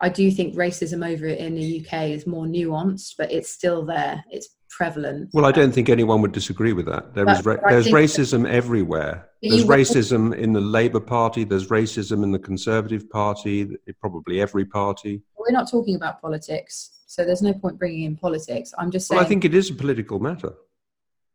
I 0.00 0.08
do 0.08 0.30
think 0.30 0.54
racism 0.54 1.04
over 1.06 1.26
in 1.26 1.56
the 1.56 1.80
UK 1.80 2.10
is 2.10 2.26
more 2.26 2.46
nuanced, 2.46 3.14
but 3.18 3.32
it's 3.32 3.50
still 3.50 3.84
there. 3.84 4.24
It's 4.30 4.56
prevalent. 4.70 5.30
Well, 5.32 5.46
I 5.46 5.52
don't 5.52 5.72
think 5.72 5.88
anyone 5.88 6.22
would 6.22 6.32
disagree 6.32 6.72
with 6.72 6.86
that. 6.86 7.14
There 7.14 7.28
is 7.28 7.44
ra- 7.44 7.56
there's 7.68 7.88
racism 7.88 8.48
everywhere. 8.48 9.27
There's 9.42 9.64
racism 9.64 10.34
in 10.34 10.52
the 10.52 10.60
Labour 10.60 11.00
Party. 11.00 11.44
There's 11.44 11.68
racism 11.68 12.24
in 12.24 12.32
the 12.32 12.38
Conservative 12.38 13.08
Party. 13.08 13.76
Probably 14.00 14.40
every 14.40 14.64
party. 14.64 15.22
We're 15.38 15.52
not 15.52 15.70
talking 15.70 15.94
about 15.94 16.20
politics, 16.20 17.02
so 17.06 17.24
there's 17.24 17.42
no 17.42 17.54
point 17.54 17.78
bringing 17.78 18.02
in 18.02 18.16
politics. 18.16 18.74
I'm 18.76 18.90
just 18.90 19.06
saying. 19.06 19.16
Well, 19.16 19.24
I 19.24 19.28
think 19.28 19.44
it 19.44 19.54
is 19.54 19.70
a 19.70 19.74
political 19.74 20.18
matter. 20.18 20.54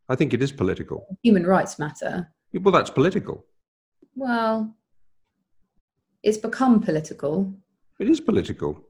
I 0.09 0.15
think 0.15 0.33
it 0.33 0.41
is 0.43 0.51
political. 0.51 1.07
Human 1.23 1.45
rights 1.45 1.79
matter. 1.79 2.29
Well, 2.53 2.73
that's 2.73 2.89
political. 2.89 3.45
Well, 4.15 4.75
it's 6.21 6.37
become 6.37 6.81
political. 6.81 7.53
It 7.99 8.09
is 8.09 8.19
political. 8.19 8.81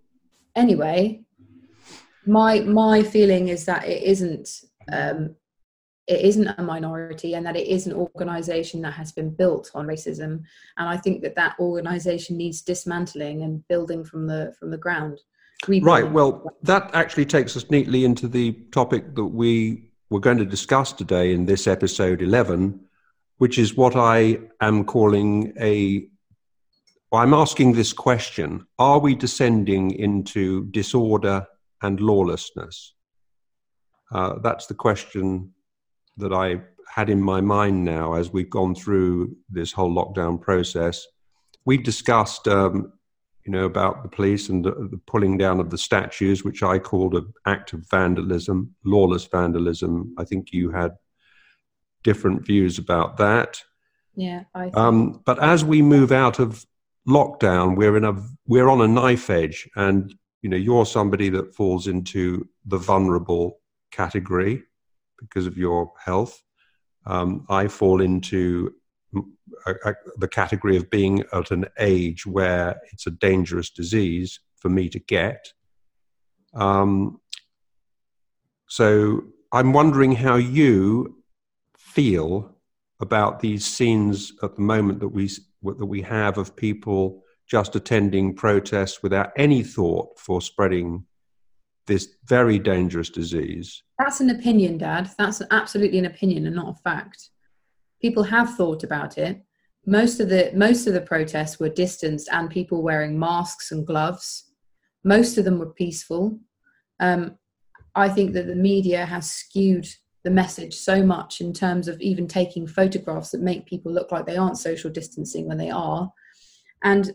Anyway, 0.55 1.23
my 2.25 2.61
my 2.61 3.03
feeling 3.03 3.49
is 3.49 3.65
that 3.65 3.85
it 3.85 4.03
isn't 4.03 4.49
um, 4.91 5.35
it 6.07 6.21
isn't 6.21 6.47
a 6.57 6.63
minority 6.63 7.33
and 7.33 7.45
that 7.45 7.55
it 7.55 7.67
is 7.67 7.87
an 7.87 7.93
organization 7.93 8.81
that 8.81 8.93
has 8.93 9.11
been 9.11 9.29
built 9.29 9.71
on 9.73 9.87
racism 9.87 10.43
and 10.77 10.89
i 10.89 10.97
think 10.97 11.21
that 11.21 11.35
that 11.35 11.55
organization 11.59 12.37
needs 12.37 12.61
dismantling 12.61 13.43
and 13.43 13.67
building 13.67 14.03
from 14.03 14.27
the 14.27 14.53
from 14.59 14.71
the 14.71 14.77
ground 14.77 15.19
right 15.81 16.11
well 16.11 16.51
that 16.61 16.89
actually 16.93 17.25
takes 17.25 17.55
us 17.55 17.69
neatly 17.69 18.05
into 18.05 18.27
the 18.27 18.51
topic 18.71 19.15
that 19.15 19.25
we 19.25 19.89
were 20.09 20.19
going 20.19 20.37
to 20.37 20.45
discuss 20.45 20.91
today 20.91 21.33
in 21.33 21.45
this 21.45 21.67
episode 21.67 22.21
11 22.21 22.79
which 23.37 23.57
is 23.57 23.75
what 23.75 23.95
i 23.95 24.37
am 24.61 24.83
calling 24.83 25.53
a 25.59 26.05
i'm 27.13 27.33
asking 27.33 27.73
this 27.73 27.93
question 27.93 28.65
are 28.77 28.99
we 28.99 29.15
descending 29.15 29.91
into 29.91 30.65
disorder 30.65 31.47
and 31.83 31.99
lawlessness? 31.99 32.95
Uh, 34.11 34.39
that's 34.39 34.65
the 34.65 34.73
question 34.73 35.52
that 36.17 36.33
I 36.33 36.61
had 36.93 37.09
in 37.09 37.21
my 37.21 37.41
mind 37.41 37.83
now 37.83 38.13
as 38.13 38.31
we've 38.31 38.49
gone 38.49 38.75
through 38.75 39.35
this 39.49 39.71
whole 39.71 39.93
lockdown 39.93 40.39
process. 40.39 41.05
we've 41.65 41.83
discussed, 41.83 42.47
um, 42.47 42.91
you 43.45 43.51
know, 43.51 43.65
about 43.65 44.03
the 44.03 44.09
police 44.09 44.49
and 44.49 44.65
the, 44.65 44.71
the, 44.71 44.99
pulling 45.07 45.37
down 45.37 45.59
of 45.59 45.69
the 45.69 45.77
statues, 45.77 46.43
which 46.43 46.61
I 46.61 46.77
called 46.77 47.15
an 47.15 47.33
act 47.45 47.73
of 47.73 47.89
vandalism, 47.89 48.75
lawless 48.83 49.25
vandalism. 49.25 50.13
I 50.17 50.25
think 50.25 50.51
you 50.51 50.71
had 50.71 50.91
different 52.03 52.45
views 52.45 52.77
about 52.77 53.17
that. 53.17 53.61
Yeah. 54.15 54.43
Um, 54.73 55.21
but 55.25 55.41
as 55.41 55.65
we 55.65 55.81
move 55.81 56.11
out 56.11 56.39
of 56.39 56.65
lockdown, 57.07 57.75
we're 57.75 57.97
in 57.97 58.03
a 58.03 58.13
we're 58.45 58.69
on 58.69 58.81
a 58.81 58.87
knife 58.87 59.29
edge, 59.29 59.67
and 59.75 60.13
you 60.41 60.49
know 60.49 60.57
you're 60.57 60.85
somebody 60.85 61.29
that 61.29 61.55
falls 61.55 61.87
into 61.87 62.47
the 62.65 62.77
vulnerable 62.77 63.59
category 63.91 64.63
because 65.19 65.45
of 65.45 65.57
your 65.57 65.91
health 66.03 66.41
um, 67.05 67.45
i 67.49 67.67
fall 67.67 68.01
into 68.01 68.73
a, 69.67 69.73
a, 69.85 69.93
the 70.17 70.27
category 70.27 70.75
of 70.75 70.89
being 70.89 71.23
at 71.31 71.51
an 71.51 71.65
age 71.79 72.25
where 72.25 72.81
it's 72.91 73.05
a 73.05 73.11
dangerous 73.11 73.69
disease 73.69 74.39
for 74.57 74.69
me 74.69 74.89
to 74.89 74.97
get. 74.97 75.53
Um, 76.55 77.19
so 78.73 79.21
i'm 79.51 79.71
wondering 79.71 80.13
how 80.13 80.35
you 80.35 81.17
feel 81.77 82.55
about 82.99 83.39
these 83.39 83.65
scenes 83.65 84.33
at 84.41 84.55
the 84.55 84.61
moment 84.61 84.99
that 84.99 85.09
we 85.09 85.29
that 85.61 85.85
we 85.85 86.01
have 86.01 86.37
of 86.37 86.55
people 86.55 87.21
just 87.47 87.75
attending 87.75 88.33
protests 88.33 89.03
without 89.03 89.31
any 89.35 89.61
thought 89.61 90.17
for 90.17 90.41
spreading 90.41 91.05
this 91.85 92.09
very 92.25 92.59
dangerous 92.59 93.09
disease. 93.09 93.83
That's 93.99 94.21
an 94.21 94.29
opinion, 94.29 94.77
Dad. 94.77 95.09
That's 95.17 95.41
absolutely 95.51 95.99
an 95.99 96.05
opinion 96.05 96.45
and 96.47 96.55
not 96.55 96.75
a 96.75 96.81
fact. 96.81 97.29
People 98.01 98.23
have 98.23 98.55
thought 98.55 98.83
about 98.83 99.17
it. 99.17 99.41
Most 99.85 100.19
of 100.19 100.29
the 100.29 100.51
most 100.55 100.87
of 100.87 100.93
the 100.93 101.01
protests 101.01 101.59
were 101.59 101.69
distanced 101.69 102.29
and 102.31 102.49
people 102.49 102.81
wearing 102.81 103.19
masks 103.19 103.71
and 103.71 103.85
gloves. 103.85 104.51
Most 105.03 105.37
of 105.37 105.43
them 105.43 105.59
were 105.59 105.73
peaceful. 105.73 106.39
Um, 106.99 107.37
I 107.95 108.09
think 108.09 108.33
that 108.33 108.47
the 108.47 108.55
media 108.55 109.05
has 109.05 109.29
skewed 109.29 109.87
the 110.23 110.31
message 110.31 110.73
so 110.73 111.03
much 111.03 111.41
in 111.41 111.51
terms 111.51 111.87
of 111.87 111.99
even 111.99 112.27
taking 112.27 112.65
photographs 112.65 113.31
that 113.31 113.41
make 113.41 113.65
people 113.65 113.91
look 113.91 114.11
like 114.11 114.25
they 114.25 114.37
aren't 114.37 114.57
social 114.57 114.89
distancing 114.89 115.47
when 115.47 115.57
they 115.57 115.69
are. 115.69 116.09
And 116.83 117.11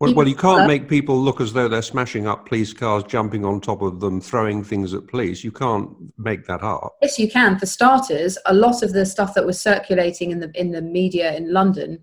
well, 0.00 0.14
well, 0.14 0.28
you 0.28 0.34
can't 0.34 0.66
make 0.66 0.88
people 0.88 1.20
look 1.20 1.42
as 1.42 1.52
though 1.52 1.68
they're 1.68 1.82
smashing 1.82 2.26
up 2.26 2.46
police 2.46 2.72
cars, 2.72 3.04
jumping 3.04 3.44
on 3.44 3.60
top 3.60 3.82
of 3.82 4.00
them, 4.00 4.18
throwing 4.18 4.64
things 4.64 4.94
at 4.94 5.06
police. 5.06 5.44
You 5.44 5.52
can't 5.52 5.90
make 6.16 6.46
that 6.46 6.62
up. 6.62 6.96
Yes, 7.02 7.18
you 7.18 7.30
can. 7.30 7.58
For 7.58 7.66
starters, 7.66 8.38
a 8.46 8.54
lot 8.54 8.82
of 8.82 8.94
the 8.94 9.04
stuff 9.04 9.34
that 9.34 9.44
was 9.44 9.60
circulating 9.60 10.30
in 10.30 10.40
the 10.40 10.50
in 10.58 10.70
the 10.70 10.80
media 10.80 11.36
in 11.36 11.52
London 11.52 12.00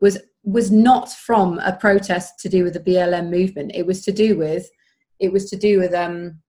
was 0.00 0.18
was 0.44 0.70
not 0.70 1.12
from 1.12 1.58
a 1.58 1.76
protest 1.76 2.38
to 2.40 2.48
do 2.48 2.64
with 2.64 2.72
the 2.72 2.80
BLM 2.80 3.28
movement. 3.28 3.72
It 3.74 3.86
was 3.86 4.02
to 4.06 4.12
do 4.12 4.38
with 4.38 4.70
it 5.18 5.30
was 5.30 5.50
to 5.50 5.56
do 5.56 5.78
with 5.78 5.92
um, 5.92 6.40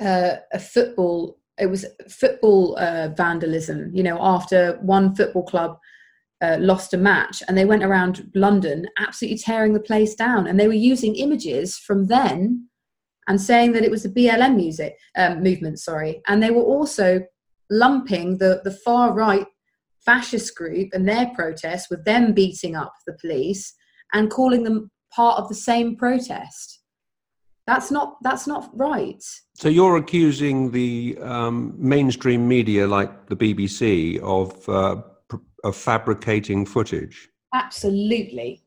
uh, 0.00 0.36
a 0.52 0.60
football. 0.60 1.38
It 1.58 1.66
was 1.66 1.86
football 2.08 2.76
uh, 2.78 3.08
vandalism. 3.08 3.90
You 3.92 4.04
know, 4.04 4.18
after 4.20 4.78
one 4.80 5.16
football 5.16 5.44
club 5.44 5.80
uh, 6.44 6.56
lost 6.60 6.94
a 6.94 6.98
match 6.98 7.42
and 7.46 7.56
they 7.56 7.64
went 7.64 7.84
around 7.84 8.30
London 8.34 8.86
absolutely 8.98 9.38
tearing 9.38 9.72
the 9.72 9.80
place 9.80 10.14
down. 10.14 10.46
And 10.46 10.58
they 10.58 10.66
were 10.66 10.74
using 10.74 11.16
images 11.16 11.76
from 11.76 12.06
then 12.06 12.68
and 13.26 13.40
saying 13.40 13.72
that 13.72 13.84
it 13.84 13.90
was 13.90 14.02
the 14.02 14.08
BLM 14.10 14.56
music 14.56 14.96
um, 15.16 15.42
movement, 15.42 15.78
sorry. 15.78 16.20
And 16.26 16.42
they 16.42 16.50
were 16.50 16.62
also 16.62 17.22
lumping 17.70 18.38
the, 18.38 18.60
the 18.64 18.70
far 18.70 19.14
right 19.14 19.46
fascist 20.04 20.54
group 20.54 20.90
and 20.92 21.08
their 21.08 21.30
protests 21.34 21.88
with 21.88 22.04
them 22.04 22.34
beating 22.34 22.76
up 22.76 22.92
the 23.06 23.16
police 23.20 23.74
and 24.12 24.30
calling 24.30 24.64
them 24.64 24.90
part 25.14 25.38
of 25.38 25.48
the 25.48 25.54
same 25.54 25.96
protest. 25.96 26.80
That's 27.66 27.90
not 27.90 28.16
that's 28.22 28.46
not 28.46 28.68
right. 28.74 29.24
So 29.54 29.70
you're 29.70 29.96
accusing 29.96 30.70
the 30.72 31.16
um, 31.22 31.74
mainstream 31.78 32.46
media, 32.46 32.86
like 32.86 33.28
the 33.28 33.36
BBC, 33.36 34.18
of 34.20 34.68
uh, 34.68 35.00
of 35.64 35.76
fabricating 35.76 36.64
footage? 36.66 37.28
Absolutely. 37.52 38.62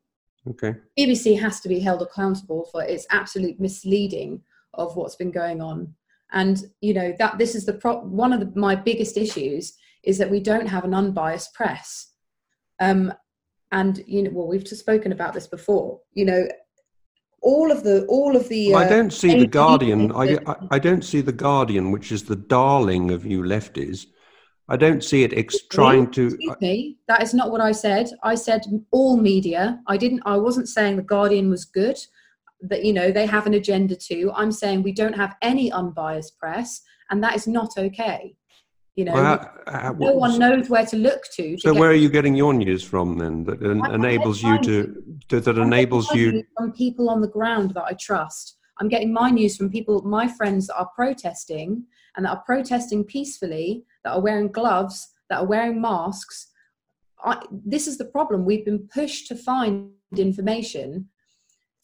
Okay. 0.50 0.76
BBC 0.98 1.40
has 1.40 1.60
to 1.62 1.70
be 1.70 1.80
held 1.80 2.02
accountable 2.02 2.68
for 2.72 2.84
its 2.84 3.06
absolute 3.12 3.60
misleading 3.60 4.42
of 4.74 4.96
what's 4.96 5.16
been 5.16 5.32
going 5.32 5.62
on. 5.62 5.94
And 6.32 6.66
you 6.82 6.94
know 6.94 7.16
that 7.20 7.38
this 7.38 7.56
is 7.56 7.66
the 7.66 7.74
pro- 7.74 8.02
one 8.02 8.34
of 8.34 8.40
the, 8.42 8.60
my 8.60 8.76
biggest 8.76 9.18
issues 9.18 9.74
is 10.04 10.18
that 10.18 10.30
we 10.30 10.40
don't 10.40 10.68
have 10.68 10.84
an 10.84 10.94
unbiased 10.94 11.54
press. 11.54 12.14
Um, 12.80 13.14
and 13.72 14.04
you 14.08 14.24
know, 14.24 14.32
well, 14.34 14.48
we've 14.48 14.64
just 14.64 14.82
spoken 14.82 15.12
about 15.12 15.34
this 15.34 15.48
before. 15.48 16.00
You 16.14 16.26
know, 16.26 16.48
all 17.42 17.72
of 17.72 17.84
the 17.84 18.06
all 18.08 18.36
of 18.36 18.50
the. 18.50 18.74
Well, 18.74 18.84
uh, 18.84 18.86
I 18.86 18.90
don't 18.90 19.12
see 19.12 19.40
the 19.40 19.48
Guardian. 19.48 20.12
I, 20.12 20.38
I, 20.46 20.56
I 20.72 20.80
don't 20.80 21.04
see 21.04 21.22
the 21.22 21.32
Guardian, 21.32 21.92
which 21.92 22.12
is 22.12 22.24
the 22.24 22.36
darling 22.36 23.12
of 23.12 23.26
you 23.26 23.42
lefties, 23.42 24.08
I 24.70 24.76
don't 24.76 25.04
see 25.04 25.24
it 25.24 25.34
ex- 25.34 25.68
trying 25.68 26.12
to. 26.12 26.28
Excuse 26.28 26.56
me, 26.60 26.98
that 27.08 27.24
is 27.24 27.34
not 27.34 27.52
what 27.52 27.62
I 27.62 27.72
said. 27.72 28.10
I 28.24 28.36
said 28.36 28.62
all 28.92 29.18
media. 29.18 29.80
I 29.88 29.98
didn't. 29.98 30.24
I 30.26 30.38
wasn't 30.38 30.68
saying 30.68 30.98
the 30.98 31.04
Guardian 31.04 31.50
was 31.50 31.66
good. 31.66 31.98
That 32.62 32.84
you 32.84 32.92
know 32.92 33.12
they 33.12 33.26
have 33.26 33.48
an 33.48 33.54
agenda 33.54 33.96
too. 33.96 34.32
I'm 34.36 34.52
saying 34.52 34.84
we 34.84 34.92
don't 34.92 35.16
have 35.16 35.36
any 35.42 35.72
unbiased 35.72 36.38
press, 36.38 36.82
and 37.10 37.24
that 37.24 37.36
is 37.36 37.48
not 37.48 37.78
okay. 37.78 38.36
You 38.98 39.06
know, 39.06 39.14
well, 39.14 39.52
uh, 39.68 39.94
no 40.00 40.14
one 40.14 40.40
knows 40.40 40.70
where 40.70 40.86
to 40.88 40.98
look 40.98 41.22
to. 41.36 41.56
to 41.56 41.62
so 41.62 41.74
where 41.74 41.92
are 41.92 42.02
you 42.06 42.10
getting 42.10 42.36
your 42.36 42.52
news 42.52 42.84
from 42.84 43.20
then? 43.20 43.44
That 43.44 43.62
en- 43.62 43.94
enables 43.94 44.42
you 44.42 44.58
to, 44.64 45.04
to, 45.30 45.40
that 45.40 45.58
enables 45.60 46.12
you 46.14 46.44
from 46.58 46.72
people 46.72 47.08
on 47.12 47.22
the 47.22 47.28
ground 47.28 47.76
that 47.76 47.84
I 47.84 47.94
trust. 47.94 48.58
I'm 48.80 48.90
getting 48.90 49.14
my 49.14 49.30
news 49.30 49.56
from 49.56 49.70
people, 49.70 50.02
my 50.02 50.28
friends 50.28 50.68
that 50.68 50.78
are 50.78 50.90
protesting 50.96 51.84
and 52.18 52.26
that 52.26 52.32
are 52.32 52.44
protesting 52.46 53.04
peacefully 53.04 53.86
that 54.04 54.12
are 54.12 54.22
wearing 54.22 54.52
gloves, 54.52 55.08
that 55.30 55.40
are 55.40 55.46
wearing 55.46 55.80
masks. 55.80 56.48
I, 57.24 57.42
this 57.52 57.88
is 57.88 57.98
the 57.98 58.06
problem. 58.06 58.44
We've 58.44 58.66
been 58.66 58.90
pushed 58.94 59.28
to 59.28 59.36
find 59.36 59.92
information 60.18 61.08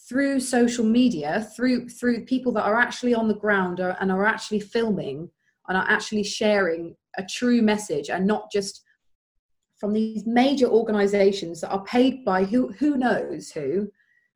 through 0.10 0.40
social 0.40 0.84
media, 0.84 1.48
through 1.56 1.88
through 1.88 2.26
people 2.26 2.52
that 2.54 2.66
are 2.66 2.80
actually 2.80 3.14
on 3.14 3.28
the 3.28 3.36
ground 3.36 3.80
and 3.80 4.12
are 4.12 4.26
actually 4.26 4.60
filming 4.60 5.30
and 5.70 5.78
are 5.78 5.88
actually 5.88 6.24
sharing 6.24 6.96
a 7.18 7.24
true 7.24 7.62
message 7.62 8.10
and 8.10 8.28
not 8.28 8.52
just 8.52 8.82
from 9.78 9.94
these 9.94 10.26
major 10.26 10.68
organizations 10.68 11.62
that 11.62 11.72
are 11.72 11.84
paid 11.84 12.26
by 12.26 12.44
who 12.44 12.72
who 12.74 12.98
knows 12.98 13.52
who 13.52 13.90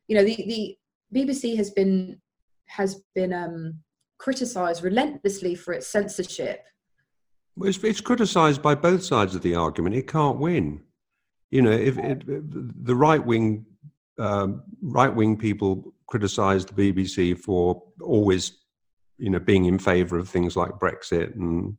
you 0.07 0.15
know 0.15 0.23
the 0.23 0.35
the 0.35 0.77
bbc 1.15 1.55
has 1.55 1.71
been 1.71 2.19
has 2.65 3.01
been 3.15 3.33
um 3.33 3.79
criticized 4.17 4.83
relentlessly 4.83 5.55
for 5.55 5.73
its 5.73 5.87
censorship 5.87 6.63
it's, 7.61 7.83
it's 7.83 8.01
criticized 8.01 8.61
by 8.61 8.75
both 8.75 9.03
sides 9.03 9.35
of 9.35 9.41
the 9.41 9.55
argument 9.55 9.95
it 9.95 10.07
can't 10.07 10.39
win 10.39 10.81
you 11.51 11.61
know 11.61 11.71
if 11.71 11.97
it, 11.97 12.23
the 12.85 12.95
right 12.95 13.25
wing 13.25 13.65
um, 14.19 14.63
right 14.81 15.13
wing 15.13 15.37
people 15.37 15.93
criticize 16.07 16.65
the 16.65 16.91
bbc 16.91 17.37
for 17.37 17.83
always 18.01 18.57
you 19.17 19.29
know 19.29 19.39
being 19.39 19.65
in 19.65 19.79
favor 19.79 20.17
of 20.17 20.29
things 20.29 20.55
like 20.55 20.71
brexit 20.71 21.35
and 21.35 21.77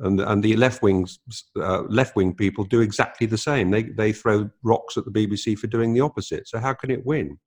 and 0.00 0.20
and 0.20 0.42
the 0.42 0.56
left 0.56 0.82
wings 0.82 1.18
uh, 1.56 1.82
left 1.82 2.16
wing 2.16 2.34
people 2.34 2.64
do 2.64 2.80
exactly 2.80 3.26
the 3.26 3.38
same. 3.38 3.70
They 3.70 3.84
they 3.84 4.12
throw 4.12 4.50
rocks 4.62 4.96
at 4.96 5.04
the 5.04 5.10
BBC 5.10 5.58
for 5.58 5.66
doing 5.66 5.94
the 5.94 6.00
opposite. 6.00 6.48
So 6.48 6.58
how 6.58 6.74
can 6.74 6.90
it 6.90 7.04
win? 7.04 7.38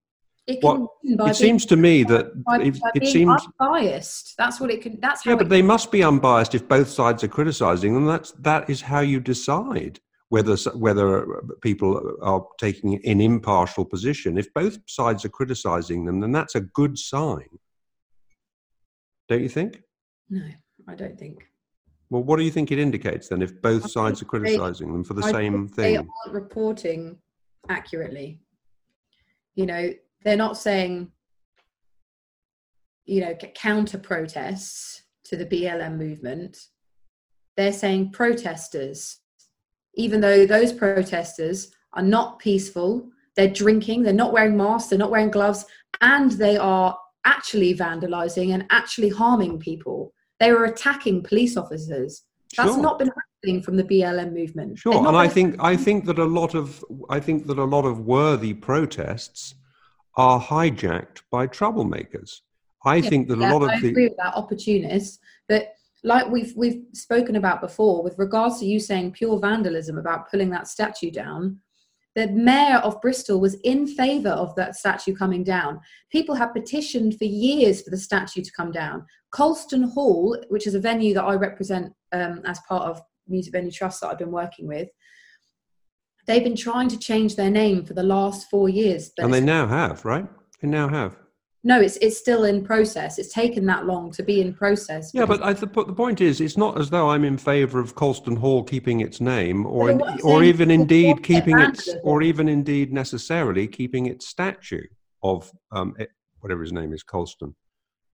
It, 0.48 0.64
what, 0.64 0.90
it 1.04 1.36
seems 1.36 1.66
to 1.66 1.76
me 1.76 2.04
that 2.04 2.44
by, 2.46 2.62
it, 2.62 2.80
by 2.80 2.92
it 2.96 3.08
seems 3.08 3.46
biased. 3.60 4.34
That's 4.38 4.62
what 4.62 4.72
it 4.72 4.82
can. 4.82 4.98
That's 5.02 5.26
yeah, 5.26 5.36
but 5.36 5.50
they 5.50 5.62
must 5.62 5.92
be 5.92 6.04
unbiased 6.04 6.56
if 6.56 6.66
both 6.70 6.88
sides 6.88 7.22
are 7.26 7.28
criticising 7.28 7.94
them. 7.94 8.06
That's 8.06 8.32
that 8.32 8.70
is 8.70 8.80
how 8.80 9.02
you 9.02 9.20
decide 9.20 10.00
whether 10.30 10.56
whether 10.74 11.38
uh, 11.38 11.42
people 11.62 12.18
are 12.22 12.46
taking 12.58 13.06
an 13.06 13.20
impartial 13.20 13.84
position. 13.84 14.38
If 14.38 14.54
both 14.54 14.80
sides 14.88 15.26
are 15.26 15.30
criticising 15.30 16.06
them, 16.06 16.22
then 16.22 16.32
that's 16.32 16.56
a 16.56 16.62
good 16.62 16.98
sign. 16.98 17.50
Don't 19.28 19.42
you 19.42 19.50
think? 19.50 19.82
No, 20.30 20.46
I 20.88 20.96
don't 20.96 21.20
think. 21.20 21.46
Well, 22.10 22.24
what 22.24 22.38
do 22.38 22.46
you 22.46 22.52
think 22.52 22.72
it 22.72 22.80
indicates 22.80 23.28
then 23.28 23.42
if 23.42 23.62
both 23.62 23.92
sides 23.92 24.22
are 24.22 24.26
criticizing 24.26 24.94
them 24.94 25.04
for 25.04 25.14
the 25.14 25.26
I 25.26 25.32
same 25.32 25.68
thing? 25.68 25.84
They 25.84 25.98
aren't 25.98 26.10
reporting 26.32 27.18
accurately. 27.68 28.40
You 29.56 29.66
know, 29.66 29.92
they're 30.24 30.36
not 30.36 30.58
saying, 30.58 31.12
you 33.06 33.22
know, 33.22 33.36
counter 33.56 33.98
protests 33.98 35.04
to 35.26 35.38
the 35.38 35.46
BLM 35.46 35.98
movement. 35.98 36.58
They're 37.56 37.74
saying 37.74 38.12
protesters, 38.12 39.20
even 39.96 40.22
though 40.22 40.46
those 40.46 40.74
protesters 40.74 41.72
are 41.94 42.04
not 42.04 42.40
peaceful, 42.40 43.10
they're 43.36 43.48
drinking, 43.48 44.04
they're 44.04 44.14
not 44.14 44.34
wearing 44.34 44.58
masks, 44.58 44.90
they're 44.90 45.00
not 45.00 45.12
wearing 45.12 45.32
gloves, 45.32 45.66
and 46.02 46.32
they 46.32 46.58
are 46.58 46.98
actually 47.26 47.76
vandalizing 47.76 48.54
and 48.54 48.66
actually 48.70 49.10
harming 49.10 49.60
people 49.60 50.14
they 50.40 50.52
were 50.52 50.66
attacking 50.66 51.24
police 51.24 51.58
officers. 51.58 52.24
That's 52.56 52.74
sure. 52.74 52.82
not 52.82 53.00
been 53.00 53.10
happening 53.10 53.62
from 53.62 53.76
the 53.76 53.84
BLM 53.84 54.34
movement. 54.34 54.78
Sure, 54.78 55.08
and 55.08 55.18
I 55.18 55.28
think 55.28 55.56
I 55.60 55.76
think 55.76 56.06
that 56.06 56.20
a 56.20 56.26
lot 56.26 56.56
of 56.56 56.84
I 57.10 57.20
think 57.20 57.48
that 57.48 57.58
a 57.58 57.64
lot 57.64 57.86
of 57.86 58.02
worthy 58.02 58.54
protests 58.54 59.56
are 60.18 60.42
hijacked 60.42 61.22
by 61.32 61.48
troublemakers. 61.48 62.42
I 62.84 62.98
yeah, 62.98 63.10
think 63.10 63.28
that 63.30 63.40
yeah, 63.40 63.52
a 63.52 63.54
lot 63.54 63.64
of 63.64 63.70
I 63.70 63.80
the 63.80 63.90
agree 63.90 64.08
with 64.08 64.18
that 64.18 64.36
opportunists, 64.36 65.20
but 65.48 65.74
like 66.04 66.28
we've 66.30 66.54
we've 66.56 66.84
spoken 66.94 67.36
about 67.36 67.62
before, 67.62 68.04
with 68.04 68.18
regards 68.18 68.60
to 68.60 68.66
you 68.66 68.80
saying 68.80 69.12
pure 69.12 69.40
vandalism 69.40 69.98
about 69.98 70.30
pulling 70.30 70.50
that 70.52 70.68
statue 70.68 71.12
down, 71.12 71.60
the 72.16 72.28
mayor 72.28 72.78
of 72.78 73.00
Bristol 73.02 73.40
was 73.40 73.56
in 73.64 73.88
favour 73.88 74.30
of 74.30 74.56
that 74.56 74.76
statue 74.76 75.16
coming 75.16 75.44
down. 75.44 75.80
People 76.12 76.36
have 76.36 76.54
petitioned 76.54 77.18
for 77.18 77.26
years 77.26 77.82
for 77.82 77.92
the 77.92 77.98
statue 77.98 78.42
to 78.42 78.52
come 78.52 78.72
down. 78.72 79.06
Colston 79.32 79.84
Hall, 79.84 80.38
which 80.50 80.66
is 80.66 80.76
a 80.76 80.80
venue 80.80 81.14
that 81.14 81.24
I 81.24 81.36
represent 81.36 81.94
um, 82.14 82.42
as 82.46 82.60
part 82.68 82.84
of 82.84 83.02
Music 83.28 83.52
Venue 83.52 83.72
Trust 83.72 84.02
that 84.02 84.08
I've 84.08 84.18
been 84.18 84.32
working 84.32 84.68
with, 84.68 84.88
they've 86.28 86.44
been 86.44 86.56
trying 86.56 86.90
to 86.90 87.00
change 87.00 87.36
their 87.36 87.50
name 87.50 87.86
for 87.86 87.94
the 87.94 88.04
last 88.04 88.50
four 88.50 88.70
years. 88.70 89.12
And 89.18 89.34
they 89.34 89.42
now 89.42 89.66
have, 89.68 90.06
right? 90.06 90.28
They 90.62 90.68
now 90.68 90.88
have. 90.90 91.16
No, 91.64 91.82
it's 91.82 91.98
it's 91.98 92.18
still 92.18 92.46
in 92.46 92.64
process. 92.64 93.18
It's 93.18 93.34
taken 93.34 93.66
that 93.66 93.86
long 93.86 94.12
to 94.12 94.24
be 94.24 94.40
in 94.42 94.54
process. 94.54 95.12
Yeah, 95.14 95.26
but 95.26 95.44
I 95.44 95.54
th- 95.54 95.74
the 95.74 95.94
point 95.94 96.22
is, 96.22 96.40
it's 96.40 96.56
not 96.56 96.80
as 96.80 96.90
though 96.90 97.10
I'm 97.10 97.26
in 97.26 97.38
favour 97.38 97.80
of 97.80 97.96
Colston 97.96 98.38
Hall 98.38 98.64
keeping 98.64 99.02
its 99.02 99.20
name, 99.20 99.66
or 99.66 99.90
in, 99.90 100.02
or 100.24 100.44
even 100.44 100.72
indeed 100.72 101.24
keeping 101.24 101.60
its, 101.60 101.90
or 102.04 102.22
even 102.22 102.48
indeed 102.48 102.94
necessarily 102.94 103.68
keeping 103.68 104.06
its 104.06 104.28
statue 104.28 104.86
of 105.24 105.52
um, 105.72 105.96
it, 106.00 106.10
whatever 106.40 106.62
his 106.62 106.72
name 106.72 106.94
is, 106.94 107.04
Colston. 107.04 107.54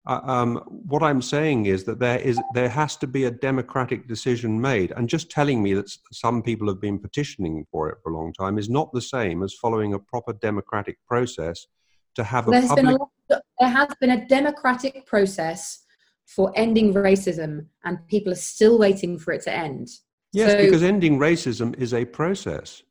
Uh, 0.05 0.19
um, 0.23 0.55
what 0.67 1.01
I'm 1.01 1.21
saying 1.21 1.67
is 1.67 1.85
that 1.85 1.99
there 1.99 2.19
is 2.19 2.39
there 2.53 2.67
has 2.67 2.97
to 2.97 3.07
be 3.07 3.23
a 3.23 3.31
democratic 3.31 4.07
decision 4.07 4.59
made, 4.59 4.91
and 4.91 5.07
just 5.07 5.31
telling 5.31 5.63
me 5.63 5.73
that 5.75 5.89
some 6.11 6.41
people 6.41 6.67
have 6.67 6.81
been 6.81 6.99
petitioning 6.99 7.65
for 7.71 7.89
it 7.89 7.97
for 8.03 8.11
a 8.11 8.15
long 8.17 8.33
time 8.33 8.57
is 8.57 8.69
not 8.69 8.91
the 8.91 9.01
same 9.01 9.43
as 9.43 9.53
following 9.53 9.93
a 9.93 9.99
proper 9.99 10.33
democratic 10.33 10.97
process 11.07 11.67
to 12.15 12.23
have 12.23 12.47
a 12.47 12.51
There's 12.51 12.67
public. 12.67 12.85
Been 12.85 12.95
a 12.95 12.97
lot, 12.97 13.41
there 13.59 13.69
has 13.69 13.89
been 14.01 14.09
a 14.11 14.27
democratic 14.27 15.05
process 15.05 15.85
for 16.25 16.51
ending 16.55 16.93
racism, 16.93 17.67
and 17.85 18.05
people 18.09 18.33
are 18.33 18.43
still 18.53 18.77
waiting 18.77 19.17
for 19.17 19.31
it 19.33 19.43
to 19.43 19.53
end. 19.53 19.87
Yes, 20.33 20.51
so, 20.51 20.57
because 20.57 20.83
ending 20.83 21.17
racism 21.17 21.77
is 21.79 21.93
a 21.93 22.03
process 22.03 22.83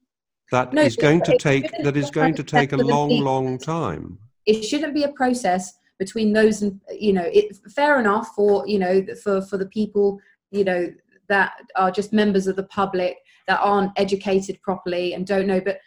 that 0.50 0.72
no, 0.72 0.80
is 0.80 0.96
going 0.96 1.20
to 1.22 1.36
take 1.36 1.70
that 1.82 1.96
is 1.96 2.10
going 2.10 2.34
to 2.36 2.42
take 2.42 2.72
a 2.72 2.76
long, 2.76 3.10
long 3.20 3.58
time. 3.58 4.18
It 4.46 4.62
shouldn't 4.62 4.94
be 4.94 5.04
a 5.04 5.12
process 5.12 5.74
between 6.04 6.32
those 6.32 6.62
and 6.62 6.80
you 7.06 7.12
know 7.12 7.28
it 7.38 7.46
fair 7.78 8.00
enough 8.00 8.28
for 8.36 8.66
you 8.66 8.78
know 8.78 9.04
for 9.22 9.40
for 9.42 9.56
the 9.56 9.70
people 9.78 10.18
you 10.50 10.64
know 10.64 10.92
that 11.28 11.52
are 11.76 11.92
just 11.98 12.12
members 12.12 12.46
of 12.46 12.56
the 12.56 12.68
public 12.80 13.16
that 13.46 13.60
aren't 13.60 13.92
educated 13.96 14.60
properly 14.62 15.14
and 15.14 15.26
don't 15.26 15.46
know 15.46 15.60
but 15.60 15.78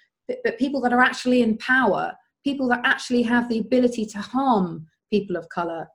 but 0.43 0.58
people 0.58 0.80
that 0.82 0.93
are 0.93 1.06
actually 1.10 1.41
in 1.41 1.58
power 1.58 2.13
people 2.43 2.67
that 2.67 2.82
actually 2.84 3.23
have 3.23 3.49
the 3.49 3.60
ability 3.60 4.06
to 4.06 4.19
harm 4.19 4.88
people 5.12 5.36
of 5.36 5.49
color 5.49 5.88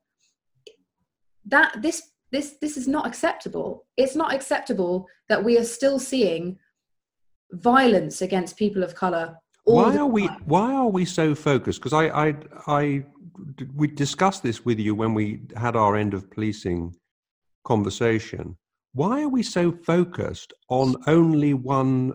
that 1.47 1.71
this 1.81 1.99
this 2.33 2.57
this 2.61 2.77
is 2.77 2.87
not 2.87 3.07
acceptable. 3.07 3.87
It's 3.97 4.15
not 4.15 4.33
acceptable 4.33 5.07
that 5.29 5.43
we 5.43 5.59
are 5.59 5.65
still 5.65 5.99
seeing 5.99 6.59
violence 7.53 8.23
against 8.23 8.57
people 8.57 8.85
of 8.85 8.95
color 8.95 9.37
why 9.65 9.97
are 9.97 10.07
we 10.07 10.27
why 10.45 10.73
are 10.73 10.89
we 10.89 11.05
so 11.05 11.35
focused? 11.35 11.81
Because 11.81 11.93
I, 11.93 12.29
I 12.29 12.37
i 12.67 13.05
we 13.75 13.87
discussed 13.87 14.43
this 14.43 14.65
with 14.65 14.79
you 14.79 14.95
when 14.95 15.15
we 15.15 15.41
had 15.57 15.77
our 15.77 15.97
end 15.97 16.15
of 16.15 16.31
policing 16.31 16.95
conversation 17.65 18.57
why 18.93 19.23
are 19.23 19.29
we 19.29 19.43
so 19.43 19.71
focused 19.71 20.53
on 20.69 20.97
only 21.07 21.55
one 21.55 22.13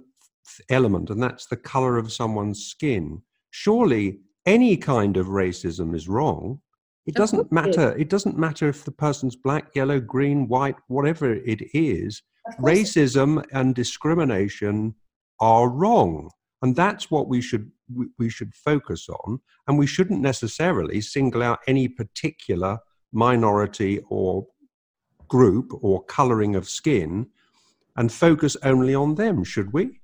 element 0.69 1.09
and 1.09 1.21
that's 1.21 1.45
the 1.47 1.55
color 1.55 1.97
of 1.97 2.11
someone's 2.11 2.65
skin 2.65 3.21
surely 3.51 4.19
any 4.45 4.77
kind 4.77 5.17
of 5.17 5.27
racism 5.27 5.95
is 5.95 6.07
wrong. 6.07 6.61
It 7.05 7.15
doesn't 7.15 7.51
matter. 7.51 7.95
It 7.97 8.09
doesn't 8.09 8.37
matter 8.37 8.67
if 8.67 8.83
the 8.83 8.91
person's 8.91 9.35
black, 9.35 9.75
yellow, 9.75 9.99
green, 9.99 10.47
white, 10.47 10.75
whatever 10.87 11.33
it 11.33 11.61
is. 11.73 12.21
Racism 12.59 13.43
and 13.51 13.75
discrimination 13.75 14.95
are 15.39 15.69
wrong, 15.69 16.29
and 16.61 16.75
that's 16.75 17.11
what 17.11 17.27
we 17.27 17.41
should 17.41 17.71
we 18.17 18.29
should 18.29 18.53
focus 18.53 19.07
on. 19.09 19.39
And 19.67 19.77
we 19.77 19.87
shouldn't 19.87 20.21
necessarily 20.21 21.01
single 21.01 21.43
out 21.43 21.59
any 21.67 21.87
particular 21.87 22.79
minority 23.11 24.01
or 24.09 24.47
group 25.27 25.71
or 25.81 26.03
coloring 26.03 26.55
of 26.55 26.69
skin 26.69 27.27
and 27.95 28.11
focus 28.11 28.57
only 28.63 28.93
on 28.93 29.15
them, 29.15 29.43
should 29.43 29.73
we? 29.73 30.01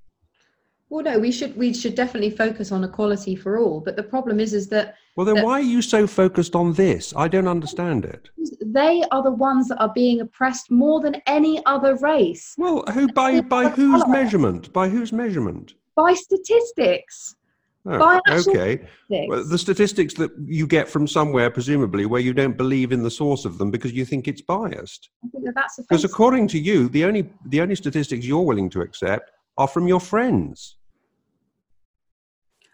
Well, 0.90 1.06
no, 1.06 1.20
we 1.20 1.32
should 1.32 1.56
we 1.56 1.74
should 1.74 1.96
definitely 1.96 2.32
focus 2.32 2.70
on 2.70 2.84
equality 2.84 3.34
for 3.34 3.58
all. 3.58 3.80
But 3.80 3.96
the 3.96 4.04
problem 4.04 4.42
is, 4.42 4.54
is 4.54 4.68
that 4.70 4.96
well, 5.16 5.26
then 5.26 5.36
that 5.36 5.46
why 5.46 5.54
are 5.54 5.64
you 5.64 5.82
so 5.82 6.06
focused 6.06 6.54
on 6.54 6.74
this? 6.74 7.14
I 7.16 7.30
don't 7.30 7.48
understand 7.48 8.04
it. 8.04 8.30
They 8.60 9.02
are 9.10 9.24
the 9.24 9.32
ones 9.32 9.70
that 9.70 9.80
are 9.80 9.94
being 9.94 10.20
oppressed 10.20 10.70
more 10.70 11.00
than 11.00 11.16
any 11.28 11.66
other 11.66 11.96
race. 11.96 12.56
Well, 12.58 12.84
who 12.94 13.08
by 13.14 13.40
by 13.40 13.70
whose 13.70 14.06
measurement? 14.08 14.74
By 14.74 14.90
whose 14.90 15.14
measurement? 15.14 15.76
By 15.96 16.14
statistics. 16.14 17.38
Oh, 17.86 18.22
okay. 18.30 18.88
Well, 19.10 19.44
the 19.44 19.58
statistics 19.58 20.14
that 20.16 20.32
you 20.46 20.68
get 20.68 20.88
from 20.88 21.08
somewhere, 21.08 21.50
presumably, 21.50 22.06
where 22.06 22.22
you 22.22 22.34
don't 22.34 22.58
believe 22.58 22.92
in 22.92 23.02
the 23.02 23.10
source 23.10 23.44
of 23.46 23.58
them 23.58 23.72
because 23.72 23.92
you 23.92 24.06
think 24.06 24.28
it's 24.28 24.42
biased. 24.42 25.10
I 25.24 25.28
think 25.30 25.46
that 25.46 25.56
that's 25.56 25.78
because 25.78 26.04
according 26.04 26.48
to 26.50 26.60
you, 26.60 26.90
the 26.90 27.06
only 27.06 27.32
the 27.48 27.62
only 27.62 27.76
statistics 27.76 28.26
you're 28.26 28.46
willing 28.46 28.70
to 28.72 28.82
accept 28.82 29.32
are 29.58 29.68
from 29.68 29.88
your 29.88 30.00
friends 30.00 30.78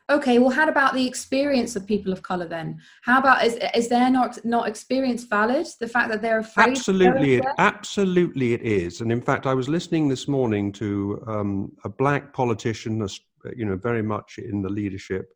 okay 0.09 0.39
well 0.39 0.49
how 0.49 0.67
about 0.67 0.93
the 0.93 1.05
experience 1.05 1.75
of 1.75 1.85
people 1.85 2.13
of 2.13 2.21
color 2.21 2.47
then? 2.47 2.79
How 3.03 3.19
about 3.19 3.43
is 3.45 3.57
is 3.75 3.89
their 3.89 4.09
not 4.09 4.43
not 4.45 4.67
experience 4.67 5.23
valid? 5.23 5.67
The 5.79 5.87
fact 5.87 6.09
that 6.09 6.21
they're 6.21 6.39
afraid 6.39 6.69
absolutely 6.69 7.35
it 7.35 7.45
absolutely 7.57 8.53
it 8.53 8.61
is. 8.61 9.01
And 9.01 9.11
in 9.11 9.21
fact 9.21 9.45
i 9.45 9.53
was 9.53 9.69
listening 9.69 10.07
this 10.07 10.27
morning 10.27 10.71
to 10.73 11.23
um, 11.27 11.71
a 11.83 11.89
black 11.89 12.33
politician 12.33 13.05
you 13.55 13.65
know 13.65 13.75
very 13.75 14.01
much 14.01 14.37
in 14.37 14.61
the 14.61 14.69
leadership 14.69 15.33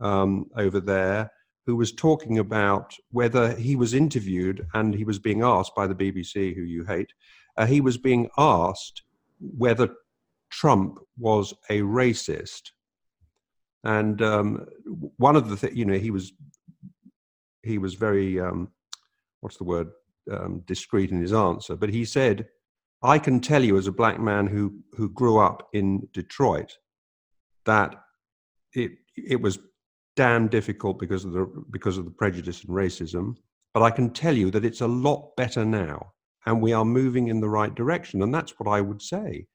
um, 0.00 0.46
over 0.56 0.80
there 0.80 1.30
who 1.68 1.76
was 1.76 1.92
talking 1.92 2.38
about 2.38 2.94
whether 3.10 3.54
he 3.54 3.76
was 3.76 3.92
interviewed 3.92 4.66
and 4.72 4.94
he 4.94 5.04
was 5.04 5.18
being 5.18 5.42
asked 5.42 5.74
by 5.74 5.86
the 5.86 5.94
BBC, 5.94 6.54
who 6.54 6.62
you 6.62 6.82
hate, 6.82 7.12
uh, 7.58 7.66
he 7.66 7.82
was 7.82 7.98
being 7.98 8.26
asked 8.38 9.02
whether 9.38 9.90
Trump 10.48 10.98
was 11.18 11.52
a 11.68 11.80
racist. 11.80 12.70
And 13.84 14.20
um, 14.22 14.66
one 15.16 15.36
of 15.36 15.48
the 15.48 15.56
things, 15.56 15.76
you 15.76 15.84
know, 15.84 15.98
he 15.98 16.10
was 16.10 16.32
he 17.62 17.78
was 17.78 17.94
very 17.94 18.40
um, 18.40 18.68
what's 19.40 19.56
the 19.56 19.64
word 19.64 19.88
um, 20.30 20.62
discreet 20.66 21.10
in 21.10 21.20
his 21.20 21.32
answer, 21.32 21.76
but 21.76 21.90
he 21.90 22.04
said, 22.04 22.48
"I 23.02 23.18
can 23.18 23.40
tell 23.40 23.62
you 23.62 23.76
as 23.76 23.86
a 23.86 23.92
black 23.92 24.20
man 24.20 24.46
who 24.46 24.80
who 24.92 25.08
grew 25.10 25.38
up 25.38 25.68
in 25.72 26.08
Detroit 26.12 26.76
that 27.66 27.94
it 28.74 28.92
it 29.16 29.40
was 29.40 29.58
damn 30.16 30.48
difficult 30.48 30.98
because 30.98 31.24
of 31.24 31.32
the 31.32 31.46
because 31.70 31.98
of 31.98 32.04
the 32.04 32.10
prejudice 32.10 32.64
and 32.64 32.74
racism, 32.74 33.36
but 33.74 33.82
I 33.82 33.90
can 33.90 34.10
tell 34.10 34.36
you 34.36 34.50
that 34.50 34.64
it's 34.64 34.80
a 34.80 34.88
lot 34.88 35.36
better 35.36 35.64
now, 35.64 36.12
and 36.46 36.60
we 36.60 36.72
are 36.72 36.84
moving 36.84 37.28
in 37.28 37.40
the 37.40 37.48
right 37.48 37.74
direction, 37.74 38.22
and 38.22 38.34
that's 38.34 38.58
what 38.58 38.68
I 38.68 38.80
would 38.80 39.02
say." 39.02 39.46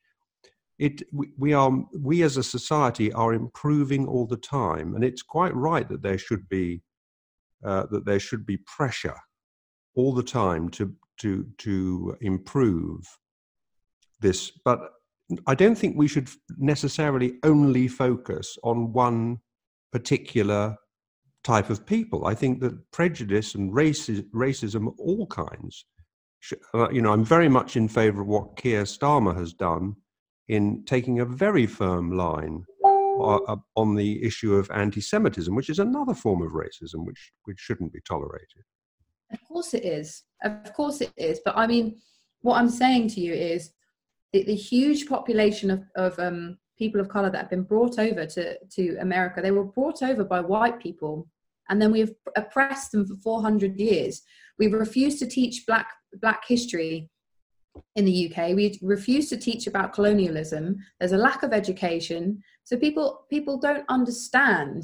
It, 0.80 1.04
we, 1.38 1.54
are 1.54 1.72
we 1.98 2.24
as 2.24 2.38
a 2.38 2.44
society 2.44 3.14
are 3.14 3.34
improving 3.34 4.08
all 4.08 4.26
the 4.26 4.38
time 4.38 4.96
and 4.96 5.04
it's 5.04 5.22
quite 5.22 5.56
right 5.56 5.88
that 5.88 6.02
there 6.02 6.18
should 6.18 6.50
be 6.50 6.82
uh, 7.64 7.86
that 7.92 8.06
there 8.06 8.20
should 8.20 8.46
be 8.46 8.58
pressure 8.58 9.16
all 9.96 10.14
the 10.14 10.24
time 10.24 10.70
to 10.70 10.94
to 11.20 11.46
to 11.60 12.18
improve 12.22 13.06
this. 14.20 14.52
But 14.66 14.80
i 15.48 15.56
don't 15.56 15.78
think 15.78 15.96
we 15.96 16.08
should 16.08 16.30
necessarily 16.58 17.36
only 17.44 17.88
focus 17.88 18.58
on 18.64 18.92
one 18.92 19.38
particular 19.92 20.76
type 21.44 21.70
of 21.70 21.86
people. 21.86 22.26
I 22.26 22.36
think 22.36 22.60
that 22.62 22.92
prejudice 22.92 23.56
and 23.56 23.72
racism, 23.72 24.30
racism 24.32 24.88
of 24.88 25.00
all 25.00 25.28
kinds 25.28 25.86
uh, 26.74 26.90
you 26.90 27.02
know 27.02 27.14
i'm 27.14 27.24
very 27.24 27.50
much 27.50 27.76
in 27.76 27.88
favor 27.88 28.22
of 28.22 28.28
what 28.28 28.56
keir 28.58 28.84
starmer 28.84 29.36
has 29.36 29.54
done 29.54 29.96
in 30.48 30.84
taking 30.86 31.20
a 31.20 31.26
very 31.26 31.66
firm 31.66 32.12
line 32.12 32.66
uh, 32.86 33.36
uh, 33.36 33.56
on 33.76 33.96
the 33.96 34.24
issue 34.24 34.56
of 34.56 34.70
anti-Semitism, 34.72 35.54
which 35.56 35.70
is 35.70 35.80
another 35.80 36.14
form 36.14 36.42
of 36.42 36.52
racism, 36.52 37.06
which 37.06 37.32
which 37.46 37.60
shouldn't 37.60 37.94
be 37.94 38.02
tolerated. 38.08 38.64
Of 39.32 39.40
course 39.48 39.74
it 39.74 39.86
is. 39.86 40.24
Of 40.44 40.74
course 40.74 41.02
it 41.02 41.12
is. 41.18 41.40
But 41.46 41.58
I 41.58 41.68
mean, 41.68 42.02
what 42.42 42.58
I'm 42.58 42.70
saying 42.70 43.10
to 43.10 43.22
you 43.22 43.34
is 43.34 43.72
the, 44.32 44.44
the 44.44 44.56
huge 44.56 45.08
population 45.08 45.72
of, 45.72 45.84
of 45.96 46.20
um, 46.20 46.58
people 46.78 47.00
of 47.00 47.10
color 47.10 47.30
that 47.30 47.38
have 47.38 47.50
been 47.50 47.64
brought 47.64 48.00
over 48.00 48.26
to, 48.26 48.58
to 48.76 48.98
America, 49.00 49.42
they 49.42 49.52
were 49.52 49.64
brought 49.64 50.04
over 50.04 50.24
by 50.24 50.42
white 50.42 50.80
people, 50.80 51.28
and 51.70 51.82
then 51.82 51.92
we've 51.92 52.14
oppressed 52.36 52.92
them 52.92 53.06
for 53.06 53.16
400 53.24 53.80
years. 53.80 54.22
We've 54.60 54.74
refused 54.74 55.20
to 55.20 55.28
teach 55.28 55.66
black 55.66 55.88
black 56.22 56.44
history 56.48 57.10
in 57.96 58.06
the 58.06 58.32
UK. 58.32 58.56
We 58.56 58.80
refuse 58.82 59.30
to 59.30 59.38
teach 59.38 59.68
about 59.68 59.94
colonialism. 59.94 60.78
There's 61.00 61.12
a 61.12 61.18
lack 61.18 61.44
of 61.44 61.54
education, 61.54 62.44
so 62.64 62.78
people 62.78 63.26
people 63.30 63.58
don't 63.58 63.86
understand. 63.90 64.84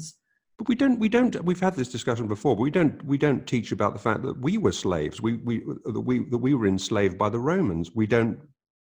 But 0.58 0.68
we 0.68 0.74
don't. 0.74 0.98
We 0.98 1.08
don't. 1.08 1.42
We've 1.44 1.60
had 1.60 1.74
this 1.74 1.88
discussion 1.88 2.26
before. 2.26 2.54
But 2.54 2.62
we 2.62 2.70
don't. 2.70 3.02
We 3.04 3.18
don't 3.18 3.46
teach 3.46 3.72
about 3.72 3.92
the 3.94 3.98
fact 3.98 4.22
that 4.22 4.38
we 4.40 4.58
were 4.58 4.72
slaves. 4.72 5.20
We 5.20 5.36
we 5.36 5.62
that 5.84 6.00
we 6.00 6.28
that 6.30 6.38
we 6.38 6.54
were 6.54 6.66
enslaved 6.66 7.16
by 7.16 7.30
the 7.30 7.40
Romans. 7.40 7.92
We 7.94 8.06
don't. 8.06 8.38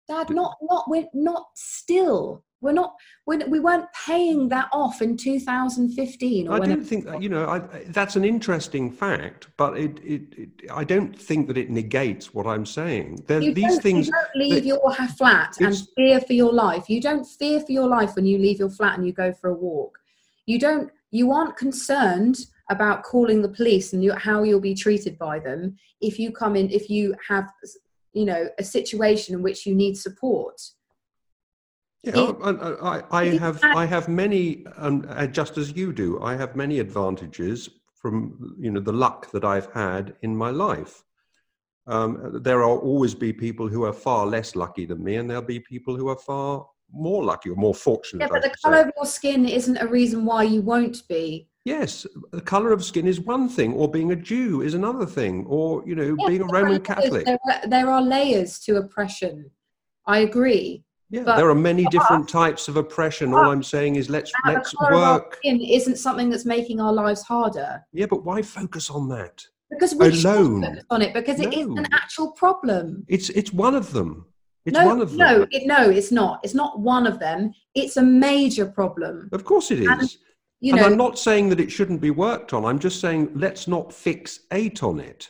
Dad, 0.08 0.30
not 0.30 0.56
not 0.62 0.86
we're 0.88 1.10
not 1.14 1.48
still. 1.56 2.44
We're 2.66 2.72
not. 2.72 2.96
We're, 3.28 3.48
we 3.48 3.60
weren't 3.60 3.86
paying 4.08 4.50
that 4.50 4.70
off 4.74 5.04
in 5.04 5.16
2015. 5.18 6.50
I 6.50 6.60
don't 6.60 6.84
think 6.84 7.06
you 7.22 7.30
know. 7.30 7.48
I, 7.48 7.60
that's 7.90 8.16
an 8.16 8.26
interesting 8.26 8.92
fact, 8.92 9.50
but 9.56 9.78
it, 9.78 10.00
it, 10.04 10.22
it, 10.36 10.50
I 10.72 10.84
don't 10.84 11.16
think 11.16 11.48
that 11.48 11.58
it 11.58 11.70
negates 11.70 12.34
what 12.34 12.48
I'm 12.48 12.66
saying. 12.66 13.24
There, 13.28 13.40
you 13.40 13.54
these 13.54 13.78
things. 13.80 14.08
You 14.08 14.14
don't 14.14 14.36
leave 14.36 14.54
that, 14.56 14.66
your 14.66 14.96
flat 15.16 15.56
and 15.60 15.78
fear 15.96 16.20
for 16.20 16.34
your 16.34 16.52
life. 16.52 16.90
You 16.90 17.00
don't 17.00 17.24
fear 17.24 17.60
for 17.60 17.72
your 17.72 17.88
life 17.88 18.16
when 18.16 18.26
you 18.26 18.40
leave 18.40 18.58
your 18.58 18.72
flat 18.72 18.98
and 18.98 19.06
you 19.06 19.14
go 19.14 19.32
for 19.32 19.52
a 19.52 19.54
walk. 19.54 20.00
You 20.48 20.58
don't. 20.58 20.92
You 21.12 21.32
aren't 21.32 21.56
concerned 21.58 22.38
about 22.72 23.04
calling 23.04 23.44
the 23.44 23.50
police 23.50 23.94
and 23.94 24.04
you, 24.04 24.12
how 24.14 24.42
you'll 24.42 24.60
be 24.60 24.74
treated 24.74 25.20
by 25.20 25.38
them 25.38 25.78
if 26.02 26.18
you 26.18 26.32
come 26.32 26.56
in 26.56 26.68
if 26.72 26.90
you 26.90 27.14
have 27.30 27.48
you 28.14 28.26
know 28.26 28.50
a 28.58 28.64
situation 28.64 29.36
in 29.36 29.44
which 29.44 29.68
you 29.68 29.76
need 29.76 29.96
support 29.96 30.60
yeah, 32.06 32.32
I, 32.44 32.50
I, 32.52 33.04
I 33.12 33.26
have 33.38 33.64
I 33.64 33.86
have 33.86 34.08
many, 34.08 34.66
um, 34.78 35.06
uh, 35.10 35.28
just 35.28 35.58
as 35.58 35.76
you 35.76 35.92
do. 35.92 36.22
I 36.22 36.36
have 36.36 36.56
many 36.56 36.80
advantages 36.80 37.70
from 37.96 38.56
you 38.60 38.72
know 38.72 38.80
the 38.80 38.94
luck 38.94 39.32
that 39.32 39.44
I've 39.44 39.72
had 39.74 40.16
in 40.22 40.36
my 40.36 40.52
life. 40.52 41.04
Um, 41.88 42.40
there 42.44 42.60
will 42.60 42.78
always 42.78 43.14
be 43.14 43.32
people 43.32 43.68
who 43.68 43.84
are 43.86 43.94
far 43.94 44.26
less 44.26 44.56
lucky 44.56 44.86
than 44.86 45.04
me, 45.04 45.16
and 45.16 45.30
there'll 45.30 45.44
be 45.44 45.60
people 45.60 45.96
who 45.96 46.08
are 46.10 46.18
far 46.18 46.66
more 46.92 47.24
lucky 47.24 47.50
or 47.50 47.56
more 47.56 47.76
fortunate. 47.76 48.24
Yeah, 48.24 48.30
but 48.32 48.44
the 48.44 48.56
colour 48.64 48.82
of 48.82 48.92
your 48.96 49.06
skin 49.06 49.48
isn't 49.48 49.78
a 49.78 49.88
reason 49.88 50.26
why 50.26 50.44
you 50.44 50.62
won't 50.62 51.08
be. 51.08 51.50
Yes, 51.66 52.06
the 52.32 52.42
colour 52.42 52.72
of 52.72 52.86
skin 52.86 53.08
is 53.08 53.20
one 53.20 53.50
thing, 53.50 53.74
or 53.74 53.90
being 53.90 54.12
a 54.12 54.16
Jew 54.16 54.62
is 54.62 54.76
another 54.76 55.06
thing, 55.06 55.46
or 55.48 55.84
you 55.86 55.96
know, 55.96 56.16
being 56.28 56.42
a 56.42 56.46
Roman 56.46 56.80
Catholic. 56.80 57.26
There 57.26 57.40
are, 57.50 57.68
there 57.68 57.90
are 57.90 58.02
layers 58.02 58.60
to 58.60 58.78
oppression. 58.78 59.50
I 60.06 60.20
agree. 60.20 60.85
Yeah, 61.10 61.24
but, 61.24 61.38
there 61.38 61.50
are 61.50 61.56
many 61.56 61.86
different 61.92 62.28
types 62.28 62.68
of 62.68 62.78
oppression. 62.78 63.34
All 63.34 63.52
I'm 63.52 63.64
saying 63.64 63.96
is 63.96 64.10
let's 64.10 64.32
let's 64.46 64.74
work. 64.92 65.40
Isn't 65.44 65.98
something 65.98 66.30
that's 66.30 66.46
making 66.46 66.82
our 66.82 66.92
lives 66.92 67.22
harder. 67.22 67.86
Yeah, 67.94 68.08
but 68.08 68.24
why 68.24 68.42
focus 68.42 68.90
on 68.90 69.08
that? 69.10 69.46
Because 69.70 69.94
we 69.94 70.08
alone 70.08 70.64
focus 70.64 70.84
on 70.90 71.02
it 71.02 71.14
because 71.14 71.40
no. 71.40 71.50
it 71.50 71.54
is 71.54 71.68
an 71.68 71.88
actual 71.92 72.32
problem. 72.32 73.06
It's 73.08 73.30
it's 73.30 73.54
one 73.54 73.76
of 73.76 73.92
them. 73.94 74.26
It's 74.66 74.74
no, 74.74 74.86
one 74.88 75.02
of 75.02 75.10
them. 75.10 75.18
No, 75.20 75.48
it, 75.52 75.68
no, 75.68 75.90
it's 75.90 76.12
not. 76.12 76.40
It's 76.44 76.56
not 76.56 76.80
one 76.80 77.06
of 77.06 77.20
them. 77.20 77.54
It's 77.76 77.98
a 77.98 78.02
major 78.02 78.66
problem. 78.66 79.30
Of 79.32 79.46
course 79.46 79.70
it 79.70 79.82
is. 79.82 79.88
And, 79.88 80.16
you 80.60 80.74
know, 80.74 80.84
and 80.84 80.94
I'm 80.94 80.98
not 80.98 81.20
saying 81.20 81.50
that 81.50 81.60
it 81.60 81.72
shouldn't 81.72 82.02
be 82.02 82.10
worked 82.10 82.52
on. 82.52 82.66
I'm 82.66 82.80
just 82.80 83.00
saying 83.00 83.30
let's 83.36 83.68
not 83.68 83.90
fixate 83.90 84.82
on 84.82 85.00
it 85.00 85.30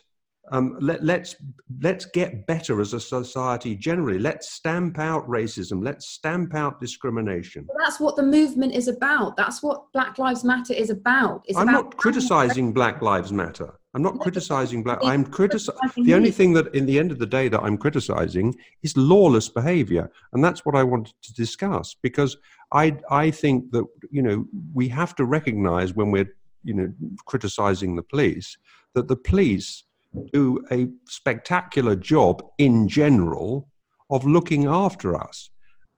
um, 0.52 0.78
let, 0.80 1.04
let's 1.04 1.36
let's 1.82 2.06
get 2.06 2.46
better 2.48 2.82
as 2.82 2.94
a 2.94 3.00
society 3.00 3.76
generally. 3.76 4.20
Let's 4.20 4.50
stamp 4.52 5.00
out 5.00 5.28
racism. 5.28 5.84
Let's 5.84 6.08
stamp 6.08 6.56
out 6.56 6.80
discrimination. 6.80 7.66
Well, 7.68 7.78
that's 7.84 8.00
what 8.00 8.16
the 8.16 8.24
movement 8.24 8.74
is 8.74 8.88
about. 8.88 9.38
That's 9.38 9.64
what 9.64 9.92
Black 9.94 10.18
Lives 10.18 10.44
Matter 10.44 10.74
is 10.74 10.90
about. 10.90 11.44
It's 11.46 11.58
I'm 11.58 11.70
about 11.70 11.86
not 11.86 11.98
criticizing 11.98 12.74
Black 12.74 13.02
Lives 13.02 13.32
Matter. 13.32 13.74
I'm 13.96 14.02
not 14.02 14.16
no, 14.16 14.22
criticizing 14.22 14.84
black. 14.84 15.00
I'm 15.04 15.24
criticizing. 15.24 16.04
The 16.04 16.16
only 16.16 16.32
thing 16.32 16.52
that, 16.54 16.76
in 16.76 16.86
the 16.86 17.00
end 17.00 17.14
of 17.14 17.18
the 17.18 17.26
day, 17.26 17.48
that 17.48 17.62
I'm 17.62 17.78
criticizing 17.78 18.54
is 18.84 18.96
lawless 18.98 19.48
behavior, 19.48 20.12
and 20.34 20.44
that's 20.44 20.66
what 20.66 20.76
I 20.76 20.84
wanted 20.84 21.14
to 21.22 21.34
discuss 21.34 21.96
because 22.04 22.36
I 22.74 22.98
I 23.10 23.32
think 23.32 23.72
that 23.72 23.86
you 24.12 24.22
know 24.22 24.46
we 24.74 24.90
have 24.90 25.16
to 25.16 25.24
recognize 25.24 25.94
when 25.94 26.12
we're 26.12 26.36
you 26.66 26.74
know 26.74 26.92
criticizing 27.26 27.96
the 27.96 28.04
police 28.04 28.58
that 28.96 29.08
the 29.08 29.16
police 29.16 29.85
do 30.32 30.66
a 30.72 30.88
spectacular 31.08 31.96
job 31.96 32.44
in 32.58 32.88
general 32.88 33.70
of 34.10 34.26
looking 34.26 34.66
after 34.66 35.16
us 35.16 35.50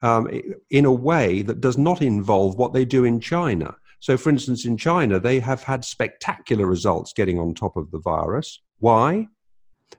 um, 0.02 0.30
in 0.70 0.86
a 0.86 0.92
way 0.92 1.42
that 1.42 1.62
does 1.62 1.78
not 1.78 2.02
involve 2.02 2.56
what 2.58 2.74
they 2.74 2.86
do 2.86 3.04
in 3.04 3.20
China. 3.20 3.76
So, 4.00 4.16
for 4.16 4.30
instance, 4.30 4.66
in 4.66 4.78
China, 4.78 5.20
they 5.20 5.40
have 5.40 5.64
had 5.64 5.84
spectacular 5.84 6.66
results 6.66 7.14
getting 7.14 7.40
on 7.40 7.54
top 7.54 7.76
of 7.78 7.90
the 7.92 8.00
virus. 8.00 8.62
Why? 8.80 9.28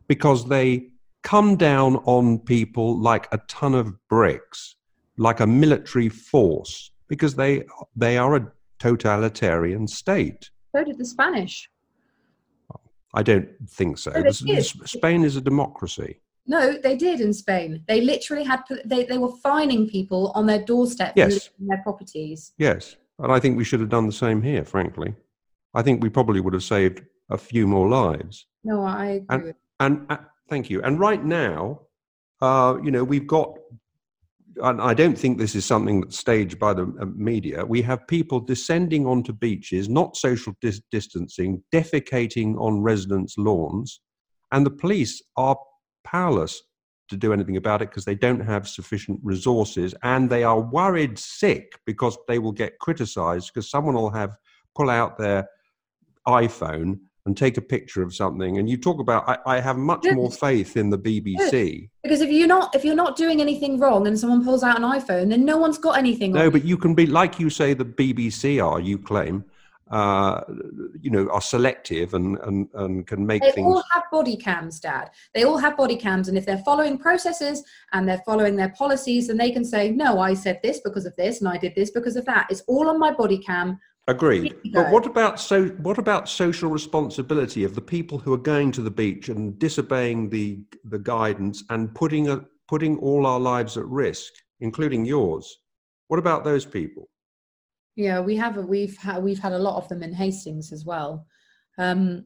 Because 0.06 0.46
they 0.46 0.90
come 1.22 1.56
down 1.56 1.96
on 2.04 2.38
people 2.38 2.98
like 2.98 3.26
a 3.32 3.38
ton 3.48 3.74
of 3.74 3.92
bricks, 4.08 4.76
like 5.16 5.40
a 5.40 5.46
military 5.46 6.08
force, 6.08 6.92
because 7.08 7.34
they 7.34 7.64
they 7.96 8.16
are 8.16 8.36
a 8.36 8.52
totalitarian 8.78 9.88
state. 9.88 10.50
So 10.74 10.84
did 10.84 10.98
the 10.98 11.04
Spanish. 11.04 11.68
I 13.14 13.22
don't 13.22 13.48
think 13.68 13.98
so. 13.98 14.10
No, 14.10 14.30
Spain 14.30 15.24
is 15.24 15.36
a 15.36 15.40
democracy. 15.40 16.20
No, 16.46 16.78
they 16.78 16.96
did 16.96 17.20
in 17.20 17.32
Spain. 17.32 17.82
They 17.86 18.00
literally 18.00 18.44
had 18.44 18.62
they, 18.84 19.04
they 19.04 19.18
were 19.18 19.36
fining 19.42 19.88
people 19.88 20.32
on 20.34 20.46
their 20.46 20.62
doorstep 20.62 21.12
yes. 21.14 21.50
their 21.58 21.82
properties. 21.82 22.52
Yes, 22.58 22.96
and 23.18 23.30
I 23.30 23.38
think 23.38 23.56
we 23.56 23.64
should 23.64 23.80
have 23.80 23.90
done 23.90 24.06
the 24.06 24.12
same 24.12 24.42
here. 24.42 24.64
Frankly, 24.64 25.14
I 25.74 25.82
think 25.82 26.02
we 26.02 26.08
probably 26.08 26.40
would 26.40 26.54
have 26.54 26.62
saved 26.62 27.02
a 27.30 27.38
few 27.38 27.66
more 27.66 27.88
lives. 27.88 28.46
No, 28.64 28.82
I 28.82 29.06
agree. 29.06 29.26
And, 29.28 29.54
and 29.80 30.06
uh, 30.10 30.16
thank 30.48 30.70
you. 30.70 30.82
And 30.82 30.98
right 30.98 31.22
now, 31.22 31.82
uh, 32.40 32.78
you 32.82 32.90
know, 32.90 33.04
we've 33.04 33.26
got 33.26 33.58
and 34.62 34.80
I 34.80 34.94
don't 34.94 35.18
think 35.18 35.38
this 35.38 35.54
is 35.54 35.64
something 35.64 36.00
that's 36.00 36.18
staged 36.18 36.58
by 36.58 36.74
the 36.74 36.84
uh, 37.00 37.06
media. 37.14 37.64
We 37.64 37.82
have 37.82 38.06
people 38.06 38.40
descending 38.40 39.06
onto 39.06 39.32
beaches, 39.32 39.88
not 39.88 40.16
social 40.16 40.54
dis- 40.60 40.82
distancing, 40.90 41.62
defecating 41.72 42.58
on 42.60 42.82
residents' 42.82 43.36
lawns, 43.38 44.00
and 44.52 44.64
the 44.64 44.70
police 44.70 45.22
are 45.36 45.56
powerless 46.04 46.62
to 47.08 47.16
do 47.16 47.32
anything 47.32 47.56
about 47.56 47.82
it 47.82 47.90
because 47.90 48.04
they 48.04 48.14
don't 48.14 48.40
have 48.40 48.68
sufficient 48.68 49.18
resources 49.22 49.94
and 50.02 50.28
they 50.28 50.44
are 50.44 50.60
worried 50.60 51.18
sick 51.18 51.72
because 51.86 52.18
they 52.28 52.38
will 52.38 52.52
get 52.52 52.78
criticized 52.78 53.50
because 53.52 53.70
someone 53.70 53.94
will 53.94 54.10
have 54.10 54.36
pull 54.74 54.90
out 54.90 55.18
their 55.18 55.48
iPhone 56.26 56.98
and 57.28 57.36
take 57.36 57.58
a 57.58 57.60
picture 57.60 58.02
of 58.02 58.14
something 58.14 58.56
and 58.56 58.70
you 58.70 58.78
talk 58.78 59.00
about 59.00 59.28
I, 59.28 59.56
I 59.56 59.60
have 59.60 59.76
much 59.76 60.00
Good. 60.00 60.14
more 60.14 60.30
faith 60.30 60.78
in 60.78 60.88
the 60.88 60.98
BBC. 60.98 61.90
Because 62.02 62.22
if 62.22 62.30
you're 62.30 62.48
not 62.48 62.74
if 62.74 62.86
you're 62.86 62.94
not 62.94 63.16
doing 63.16 63.42
anything 63.42 63.78
wrong 63.78 64.06
and 64.06 64.18
someone 64.18 64.42
pulls 64.42 64.62
out 64.62 64.78
an 64.78 64.82
iPhone, 64.82 65.28
then 65.28 65.44
no 65.44 65.58
one's 65.58 65.76
got 65.76 65.98
anything. 65.98 66.32
No, 66.32 66.46
on 66.46 66.50
but 66.50 66.64
you 66.64 66.78
can 66.78 66.94
be 66.94 67.06
like 67.06 67.38
you 67.38 67.50
say 67.50 67.74
the 67.74 67.84
BBC 67.84 68.64
are, 68.66 68.80
you 68.80 68.96
claim, 68.96 69.44
uh, 69.90 70.40
you 71.02 71.10
know, 71.10 71.28
are 71.28 71.42
selective 71.42 72.14
and, 72.14 72.38
and, 72.38 72.68
and 72.72 73.06
can 73.06 73.26
make 73.26 73.42
They 73.42 73.52
things 73.52 73.66
all 73.66 73.84
have 73.92 74.04
body 74.10 74.36
cams, 74.38 74.80
Dad. 74.80 75.10
They 75.34 75.44
all 75.44 75.58
have 75.58 75.76
body 75.76 75.96
cams, 75.96 76.28
and 76.28 76.38
if 76.38 76.46
they're 76.46 76.64
following 76.64 76.96
processes 76.96 77.62
and 77.92 78.08
they're 78.08 78.22
following 78.24 78.56
their 78.56 78.70
policies, 78.70 79.26
then 79.26 79.36
they 79.36 79.50
can 79.50 79.66
say, 79.66 79.90
"No, 79.90 80.18
I 80.18 80.32
said 80.32 80.60
this 80.62 80.80
because 80.80 81.04
of 81.04 81.14
this, 81.16 81.40
and 81.40 81.48
I 81.48 81.58
did 81.58 81.74
this 81.74 81.90
because 81.90 82.16
of 82.16 82.24
that." 82.24 82.46
It's 82.50 82.62
all 82.66 82.88
on 82.88 82.98
my 82.98 83.12
body 83.12 83.38
cam. 83.38 83.78
Agreed. 84.08 84.56
But 84.72 84.90
what 84.90 85.04
about 85.04 85.38
so? 85.38 85.66
What 85.82 85.98
about 85.98 86.30
social 86.30 86.70
responsibility 86.70 87.62
of 87.62 87.74
the 87.74 87.82
people 87.82 88.18
who 88.18 88.32
are 88.32 88.38
going 88.38 88.72
to 88.72 88.80
the 88.80 88.90
beach 88.90 89.28
and 89.28 89.58
disobeying 89.58 90.30
the 90.30 90.60
the 90.84 90.98
guidance 90.98 91.62
and 91.68 91.94
putting 91.94 92.28
a, 92.30 92.40
putting 92.68 92.96
all 93.00 93.26
our 93.26 93.38
lives 93.38 93.76
at 93.76 93.84
risk, 93.84 94.32
including 94.60 95.04
yours? 95.04 95.58
What 96.08 96.18
about 96.18 96.42
those 96.42 96.64
people? 96.64 97.10
Yeah, 97.96 98.20
we 98.20 98.34
have. 98.36 98.56
A, 98.56 98.62
we've 98.62 98.96
had 98.96 99.22
we've 99.22 99.40
had 99.40 99.52
a 99.52 99.58
lot 99.58 99.76
of 99.76 99.86
them 99.88 100.02
in 100.02 100.14
Hastings 100.14 100.72
as 100.72 100.86
well. 100.86 101.26
Um, 101.76 102.24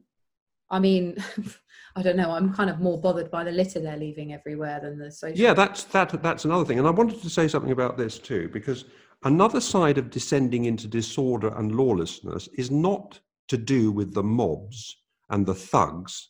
I 0.69 0.79
mean, 0.79 1.17
I 1.97 2.01
don't 2.01 2.15
know. 2.15 2.31
I'm 2.31 2.53
kind 2.53 2.69
of 2.69 2.79
more 2.79 3.01
bothered 3.01 3.29
by 3.29 3.43
the 3.43 3.51
litter 3.51 3.81
they're 3.81 3.97
leaving 3.97 4.31
everywhere 4.31 4.79
than 4.81 4.97
the 4.97 5.11
social. 5.11 5.37
Yeah, 5.37 5.53
that's 5.53 5.83
that. 5.85 6.23
That's 6.23 6.45
another 6.45 6.63
thing. 6.63 6.79
And 6.79 6.87
I 6.87 6.91
wanted 6.91 7.21
to 7.21 7.29
say 7.29 7.49
something 7.49 7.71
about 7.71 7.97
this 7.97 8.19
too, 8.19 8.49
because 8.53 8.85
another 9.23 9.61
side 9.61 9.97
of 9.97 10.09
descending 10.09 10.65
into 10.65 10.87
disorder 10.87 11.53
and 11.57 11.75
lawlessness 11.75 12.47
is 12.57 12.71
not 12.71 13.19
to 13.47 13.57
do 13.57 13.91
with 13.91 14.13
the 14.13 14.23
mobs 14.23 14.97
and 15.29 15.45
the 15.45 15.53
thugs. 15.53 16.29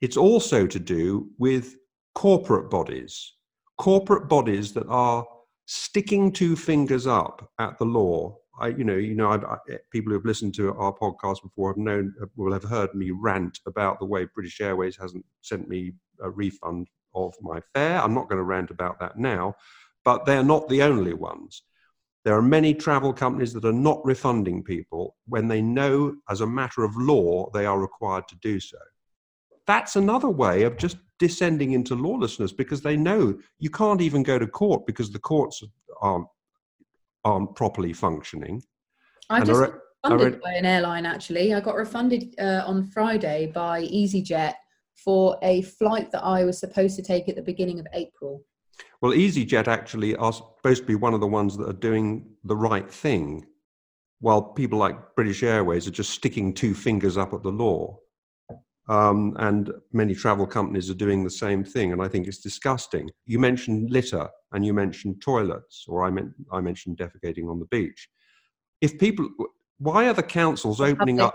It's 0.00 0.16
also 0.16 0.66
to 0.66 0.78
do 0.78 1.30
with 1.38 1.76
corporate 2.14 2.70
bodies, 2.70 3.34
corporate 3.78 4.28
bodies 4.28 4.72
that 4.74 4.86
are 4.88 5.26
sticking 5.66 6.30
two 6.30 6.56
fingers 6.56 7.06
up 7.06 7.50
at 7.58 7.78
the 7.78 7.84
law. 7.84 8.36
I, 8.60 8.68
you 8.68 8.84
know, 8.84 8.96
you 8.96 9.14
know, 9.14 9.30
I, 9.30 9.36
I, 9.36 9.58
people 9.90 10.10
who 10.10 10.18
have 10.18 10.26
listened 10.26 10.54
to 10.56 10.74
our 10.74 10.94
podcast 10.94 11.42
before 11.42 11.70
have 11.70 11.78
known 11.78 12.14
will 12.36 12.52
have 12.52 12.62
heard 12.62 12.94
me 12.94 13.10
rant 13.10 13.58
about 13.66 13.98
the 13.98 14.06
way 14.06 14.26
British 14.34 14.60
Airways 14.60 14.96
hasn't 14.96 15.24
sent 15.42 15.68
me 15.68 15.92
a 16.22 16.30
refund 16.30 16.88
of 17.14 17.34
my 17.40 17.60
fare. 17.72 18.00
I'm 18.00 18.14
not 18.14 18.28
going 18.28 18.38
to 18.38 18.44
rant 18.44 18.70
about 18.70 19.00
that 19.00 19.18
now, 19.18 19.56
but 20.04 20.24
they're 20.24 20.44
not 20.44 20.68
the 20.68 20.82
only 20.82 21.14
ones. 21.14 21.62
There 22.24 22.34
are 22.36 22.42
many 22.42 22.72
travel 22.74 23.12
companies 23.12 23.52
that 23.52 23.66
are 23.66 23.72
not 23.72 24.04
refunding 24.04 24.62
people 24.62 25.14
when 25.26 25.46
they 25.46 25.60
know, 25.60 26.14
as 26.30 26.40
a 26.40 26.46
matter 26.46 26.82
of 26.82 26.96
law, 26.96 27.50
they 27.52 27.66
are 27.66 27.78
required 27.78 28.26
to 28.28 28.36
do 28.36 28.58
so. 28.58 28.78
That's 29.66 29.96
another 29.96 30.30
way 30.30 30.62
of 30.62 30.76
just 30.78 30.96
descending 31.18 31.72
into 31.72 31.94
lawlessness 31.94 32.52
because 32.52 32.80
they 32.80 32.96
know 32.96 33.38
you 33.58 33.70
can't 33.70 34.00
even 34.00 34.22
go 34.22 34.38
to 34.38 34.46
court 34.46 34.86
because 34.86 35.10
the 35.10 35.18
courts 35.18 35.62
aren't 36.00 36.26
aren't 37.26 37.54
properly 37.56 37.92
functioning. 37.94 38.62
I 39.30 39.38
And 39.38 39.46
just 39.46 39.60
refunded 40.04 40.32
read- 40.34 40.42
by 40.42 40.52
an 40.52 40.66
airline 40.66 41.06
actually. 41.06 41.54
I 41.54 41.60
got 41.60 41.76
refunded 41.76 42.34
uh, 42.38 42.62
on 42.66 42.84
Friday 42.84 43.50
by 43.54 43.82
EasyJet 43.86 44.54
for 44.94 45.38
a 45.42 45.62
flight 45.62 46.10
that 46.12 46.22
I 46.22 46.44
was 46.44 46.58
supposed 46.58 46.96
to 46.96 47.02
take 47.02 47.28
at 47.28 47.36
the 47.36 47.42
beginning 47.42 47.80
of 47.80 47.86
April. 47.94 48.42
Well, 49.00 49.12
EasyJet 49.12 49.68
actually 49.68 50.16
are 50.16 50.32
supposed 50.32 50.82
to 50.82 50.86
be 50.86 50.94
one 50.94 51.14
of 51.14 51.20
the 51.20 51.26
ones 51.26 51.56
that 51.56 51.68
are 51.68 51.74
doing 51.74 52.26
the 52.44 52.56
right 52.56 52.90
thing, 52.90 53.46
while 54.20 54.40
people 54.42 54.78
like 54.78 55.14
British 55.14 55.42
Airways 55.42 55.86
are 55.86 55.92
just 55.92 56.10
sticking 56.10 56.54
two 56.54 56.74
fingers 56.74 57.18
up 57.18 57.34
at 57.34 57.42
the 57.42 57.52
law. 57.52 57.98
Um, 58.88 59.34
and 59.38 59.70
many 59.92 60.14
travel 60.14 60.46
companies 60.46 60.90
are 60.90 60.94
doing 60.94 61.24
the 61.24 61.30
same 61.30 61.64
thing, 61.64 61.92
and 61.92 62.02
I 62.02 62.08
think 62.08 62.26
it's 62.26 62.38
disgusting. 62.38 63.10
You 63.26 63.38
mentioned 63.38 63.90
litter, 63.90 64.28
and 64.52 64.64
you 64.64 64.74
mentioned 64.74 65.22
toilets, 65.22 65.84
or 65.88 66.04
I 66.04 66.10
meant 66.10 66.32
I 66.52 66.60
mentioned 66.60 66.98
defecating 66.98 67.50
on 67.50 67.58
the 67.58 67.66
beach. 67.66 68.08
If 68.82 68.98
people, 68.98 69.28
why 69.78 70.06
are 70.08 70.12
the 70.12 70.22
councils 70.22 70.80
opening 70.80 71.20
up? 71.20 71.34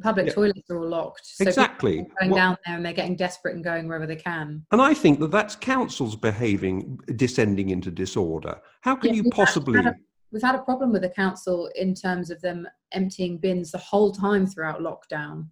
Public 0.00 0.26
Yeah. 0.26 0.32
toilets 0.34 0.70
are 0.70 0.78
all 0.78 0.88
locked. 0.88 1.26
So 1.26 1.44
Exactly. 1.44 2.06
going 2.18 2.30
What- 2.30 2.36
down 2.36 2.56
there 2.66 2.76
and 2.76 2.84
they're 2.84 2.92
getting 2.92 3.16
desperate 3.16 3.54
and 3.54 3.64
going 3.64 3.86
wherever 3.88 4.06
they 4.06 4.16
can. 4.16 4.64
And 4.72 4.80
I 4.80 4.94
think 4.94 5.20
that 5.20 5.30
that's 5.30 5.56
councils 5.56 6.16
behaving, 6.16 6.98
descending 7.16 7.70
into 7.70 7.90
disorder. 7.90 8.60
How 8.82 8.96
can 8.96 9.10
Yeah, 9.10 9.16
you 9.16 9.22
we've 9.24 9.32
possibly? 9.32 9.82
had 9.82 9.94
a- 9.94 9.98
We've 10.30 10.42
had 10.42 10.56
a 10.56 10.62
problem 10.62 10.92
with 10.92 11.00
the 11.00 11.08
council 11.08 11.70
in 11.74 11.94
terms 11.94 12.30
of 12.30 12.38
them 12.42 12.68
emptying 12.92 13.38
bins 13.38 13.70
the 13.72 13.78
whole 13.78 14.12
time 14.12 14.46
throughout 14.46 14.80
lockdown. 14.80 15.48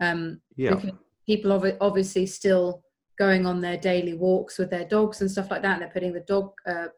Um, 0.00 0.40
Yeah. 0.56 0.80
people 1.26 1.52
are 1.52 1.76
obviously 1.82 2.24
still 2.24 2.82
going 3.18 3.44
on 3.44 3.60
their 3.60 3.76
daily 3.76 4.14
walks 4.14 4.58
with 4.58 4.70
their 4.70 4.86
dogs 4.86 5.20
and 5.20 5.30
stuff 5.30 5.50
like 5.50 5.60
that. 5.60 5.74
And 5.74 5.82
they're 5.82 5.90
putting 5.90 6.14
the 6.14 6.20
dog, 6.20 6.52
uh, 6.66 6.88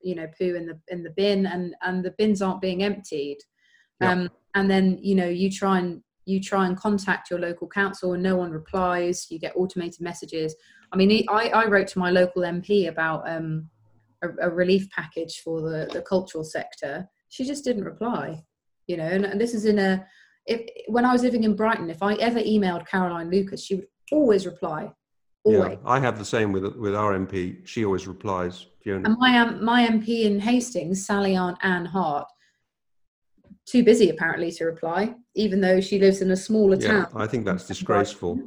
you 0.00 0.16
know, 0.16 0.26
poo 0.36 0.56
in 0.56 0.66
the 0.66 0.80
in 0.88 1.04
the 1.04 1.10
bin, 1.10 1.46
and 1.46 1.76
and 1.82 2.04
the 2.04 2.10
bins 2.12 2.42
aren't 2.42 2.60
being 2.60 2.82
emptied. 2.82 3.38
Yeah. 4.00 4.10
Um, 4.12 4.30
and 4.54 4.68
then 4.68 4.98
you 5.00 5.14
know 5.14 5.28
you 5.28 5.50
try 5.52 5.78
and 5.78 6.02
you 6.28 6.40
try 6.40 6.66
and 6.66 6.76
contact 6.76 7.30
your 7.30 7.38
local 7.38 7.66
council, 7.66 8.12
and 8.12 8.22
no 8.22 8.36
one 8.36 8.50
replies. 8.50 9.26
You 9.30 9.38
get 9.38 9.56
automated 9.56 10.02
messages. 10.02 10.54
I 10.92 10.96
mean, 10.96 11.24
I, 11.30 11.48
I 11.48 11.66
wrote 11.66 11.88
to 11.88 11.98
my 11.98 12.10
local 12.10 12.42
MP 12.42 12.88
about 12.88 13.28
um, 13.28 13.70
a, 14.22 14.28
a 14.42 14.50
relief 14.50 14.90
package 14.90 15.40
for 15.42 15.62
the, 15.62 15.88
the 15.90 16.02
cultural 16.02 16.44
sector. 16.44 17.08
She 17.30 17.46
just 17.46 17.64
didn't 17.64 17.84
reply, 17.84 18.44
you 18.86 18.98
know. 18.98 19.06
And, 19.06 19.24
and 19.24 19.40
this 19.40 19.54
is 19.54 19.64
in 19.64 19.78
a 19.78 20.06
if 20.44 20.68
when 20.88 21.06
I 21.06 21.12
was 21.12 21.22
living 21.22 21.44
in 21.44 21.56
Brighton, 21.56 21.88
if 21.88 22.02
I 22.02 22.12
ever 22.14 22.40
emailed 22.40 22.86
Caroline 22.86 23.30
Lucas, 23.30 23.64
she 23.64 23.76
would 23.76 23.86
always 24.12 24.44
reply, 24.44 24.92
always. 25.44 25.78
Yeah, 25.82 25.90
I 25.90 25.98
have 25.98 26.18
the 26.18 26.26
same 26.26 26.52
with 26.52 26.76
with 26.76 26.94
our 26.94 27.14
MP. 27.14 27.66
She 27.66 27.86
always 27.86 28.06
replies, 28.06 28.66
Fiona. 28.82 29.08
And 29.08 29.16
my 29.18 29.38
um, 29.38 29.64
my 29.64 29.86
MP 29.88 30.24
in 30.24 30.40
Hastings, 30.40 31.06
Sally 31.06 31.36
Aunt 31.36 31.56
Anne 31.62 31.86
Hart, 31.86 32.28
too 33.68 33.84
busy 33.84 34.08
apparently 34.08 34.50
to 34.52 34.64
reply, 34.64 35.14
even 35.38 35.60
though 35.60 35.80
she 35.80 36.00
lives 36.00 36.20
in 36.20 36.30
a 36.32 36.36
smaller 36.36 36.76
yeah, 36.76 36.88
town. 36.88 37.06
I 37.14 37.26
think 37.26 37.44
that's 37.44 37.66
disgraceful. 37.66 38.40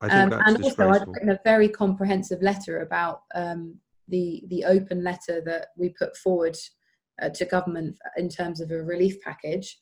I 0.00 0.08
think 0.08 0.20
Um, 0.20 0.30
that's 0.30 0.42
and 0.46 0.64
also, 0.64 0.88
I've 0.88 1.06
written 1.06 1.30
a 1.30 1.40
very 1.44 1.68
comprehensive 1.68 2.40
letter 2.40 2.80
about 2.80 3.22
um, 3.34 3.78
the 4.08 4.42
the 4.48 4.64
open 4.64 5.04
letter 5.04 5.42
that 5.42 5.66
we 5.76 5.90
put 5.90 6.16
forward 6.16 6.56
uh, 7.20 7.28
to 7.28 7.44
government 7.44 7.98
in 8.16 8.28
terms 8.28 8.60
of 8.60 8.70
a 8.70 8.82
relief 8.82 9.20
package. 9.20 9.78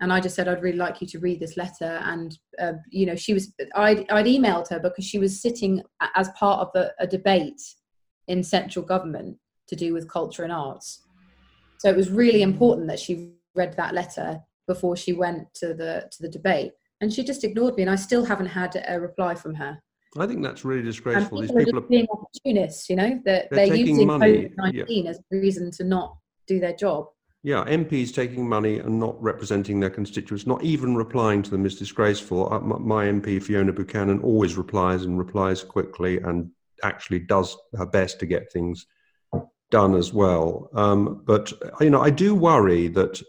And 0.00 0.12
I 0.12 0.20
just 0.20 0.34
said 0.34 0.48
I'd 0.48 0.62
really 0.62 0.84
like 0.86 1.00
you 1.00 1.06
to 1.08 1.18
read 1.20 1.40
this 1.40 1.56
letter. 1.56 1.92
And 2.02 2.36
uh, 2.58 2.74
you 2.90 3.06
know, 3.06 3.16
she 3.16 3.32
was 3.32 3.54
I'd, 3.74 4.10
I'd 4.10 4.26
emailed 4.26 4.68
her 4.68 4.80
because 4.80 5.06
she 5.06 5.18
was 5.18 5.40
sitting 5.40 5.82
as 6.14 6.28
part 6.30 6.60
of 6.60 6.68
a, 6.74 6.90
a 6.98 7.06
debate 7.06 7.62
in 8.28 8.42
central 8.42 8.84
government 8.84 9.38
to 9.68 9.76
do 9.76 9.94
with 9.94 10.10
culture 10.10 10.42
and 10.42 10.52
arts. 10.52 11.02
So 11.78 11.88
it 11.88 11.96
was 11.96 12.10
really 12.10 12.42
important 12.42 12.88
that 12.88 13.00
she 13.00 13.32
read 13.54 13.74
that 13.76 13.94
letter 13.94 14.42
before 14.74 14.96
she 14.96 15.12
went 15.24 15.42
to 15.60 15.68
the 15.80 15.92
to 16.12 16.18
the 16.24 16.28
debate. 16.38 16.72
And 17.00 17.12
she 17.12 17.22
just 17.24 17.42
ignored 17.44 17.74
me, 17.76 17.82
and 17.82 17.90
I 17.90 17.96
still 17.96 18.24
haven't 18.24 18.46
had 18.60 18.72
a 18.94 19.00
reply 19.08 19.34
from 19.34 19.54
her. 19.54 19.72
I 20.18 20.26
think 20.26 20.42
that's 20.42 20.64
really 20.64 20.80
And 20.80 20.90
disgraceful. 20.92 21.40
These 21.40 21.52
people 21.52 21.78
are 21.80 21.84
are. 21.84 21.94
being 21.96 22.06
opportunists, 22.16 22.88
you 22.90 22.96
know, 22.96 23.20
that 23.24 23.48
They're 23.50 23.66
they're, 23.66 23.76
using 23.76 24.06
money, 24.06 24.32
COVID 24.32 24.56
nineteen 24.56 25.06
as 25.06 25.18
a 25.18 25.36
reason 25.36 25.70
to 25.78 25.84
not 25.84 26.16
do 26.46 26.60
their 26.60 26.74
job. 26.74 27.06
Yeah, 27.44 27.64
MPs 27.64 28.14
taking 28.14 28.48
money 28.48 28.78
and 28.78 29.00
not 29.00 29.20
representing 29.20 29.80
their 29.80 29.90
constituents, 29.90 30.46
not 30.46 30.62
even 30.62 30.94
replying 30.94 31.42
to 31.42 31.50
them 31.50 31.66
is 31.66 31.76
disgraceful. 31.76 32.52
Uh, 32.52 32.60
My 32.60 32.78
my 32.78 33.02
MP, 33.06 33.42
Fiona 33.42 33.72
Buchanan, 33.72 34.20
always 34.20 34.56
replies 34.56 35.04
and 35.06 35.18
replies 35.18 35.64
quickly 35.64 36.18
and 36.18 36.50
actually 36.82 37.20
does 37.34 37.56
her 37.80 37.86
best 37.86 38.20
to 38.20 38.26
get 38.26 38.52
things 38.52 38.86
done 39.70 39.94
as 39.96 40.12
well. 40.12 40.70
Um, 40.74 41.22
but, 41.24 41.52
you 41.80 41.90
know, 41.90 42.02
I 42.02 42.10
do 42.10 42.34
worry 42.34 42.88
that 42.88 43.20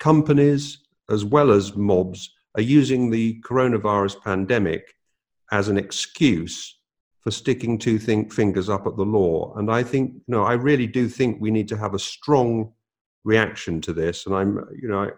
companies 0.00 0.78
as 1.08 1.24
well 1.24 1.52
as 1.52 1.76
mobs 1.76 2.30
are 2.56 2.62
using 2.62 3.10
the 3.10 3.40
coronavirus 3.42 4.20
pandemic 4.22 4.94
as 5.52 5.68
an 5.68 5.78
excuse 5.78 6.78
for 7.20 7.30
sticking 7.30 7.78
two 7.78 7.98
think, 7.98 8.32
fingers 8.32 8.68
up 8.68 8.86
at 8.86 8.96
the 8.96 9.04
law. 9.04 9.54
And 9.56 9.70
I 9.70 9.82
think, 9.82 10.14
no, 10.26 10.42
I 10.42 10.54
really 10.54 10.86
do 10.86 11.08
think 11.08 11.38
we 11.38 11.50
need 11.50 11.68
to 11.68 11.76
have 11.76 11.94
a 11.94 11.98
strong 11.98 12.72
reaction 13.24 13.80
to 13.82 13.92
this. 13.92 14.26
And 14.26 14.34
I'm, 14.34 14.66
you 14.80 14.88
know, 14.88 15.00
I, 15.00 15.10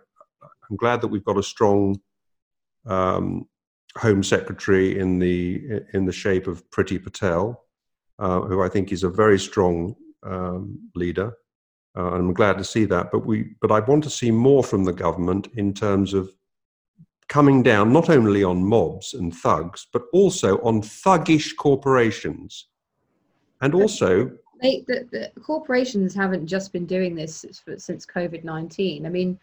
I'm 0.69 0.77
glad 0.77 1.01
that 1.01 1.09
we've 1.09 1.25
got 1.25 1.39
a 1.39 1.43
strong 1.43 2.01
um, 2.87 3.47
Home 3.99 4.23
Secretary 4.23 4.99
in 4.99 5.19
the 5.19 5.83
in 5.93 6.07
the 6.07 6.13
shape 6.13 6.47
of 6.47 6.69
Priti 6.71 7.03
Patel, 7.03 7.63
uh, 8.19 8.41
who 8.41 8.63
I 8.63 8.69
think 8.69 8.91
is 8.91 9.05
a 9.05 9.11
very 9.11 9.39
strong 9.39 9.95
um, 10.23 10.91
leader. 10.95 11.35
Uh, 11.97 12.15
and 12.15 12.29
I'm 12.29 12.35
glad 12.35 12.59
to 12.59 12.65
see 12.65 12.85
that. 12.87 13.11
But 13.11 13.27
we, 13.27 13.55
but 13.61 13.71
I 13.71 13.81
want 13.81 14.03
to 14.05 14.11
see 14.11 14.31
more 14.31 14.65
from 14.65 14.85
the 14.85 14.93
government 14.93 15.49
in 15.57 15.75
terms 15.75 16.15
of 16.15 16.31
coming 17.29 17.63
down 17.63 17.93
not 17.93 18.11
only 18.11 18.43
on 18.45 18.65
mobs 18.65 19.15
and 19.15 19.35
thugs, 19.35 19.87
but 19.93 20.03
also 20.13 20.59
on 20.63 20.83
thuggish 20.83 21.57
corporations, 21.57 22.69
and 23.61 23.75
also 23.75 24.31
They, 24.61 24.85
the, 24.87 25.07
the 25.11 25.41
corporations 25.41 26.15
haven't 26.15 26.47
just 26.47 26.73
been 26.73 26.87
doing 26.87 27.15
this 27.15 27.37
since, 27.37 27.63
since 27.79 28.07
COVID 28.07 28.43
nineteen. 28.45 29.07
I 29.07 29.09
mean, 29.09 29.39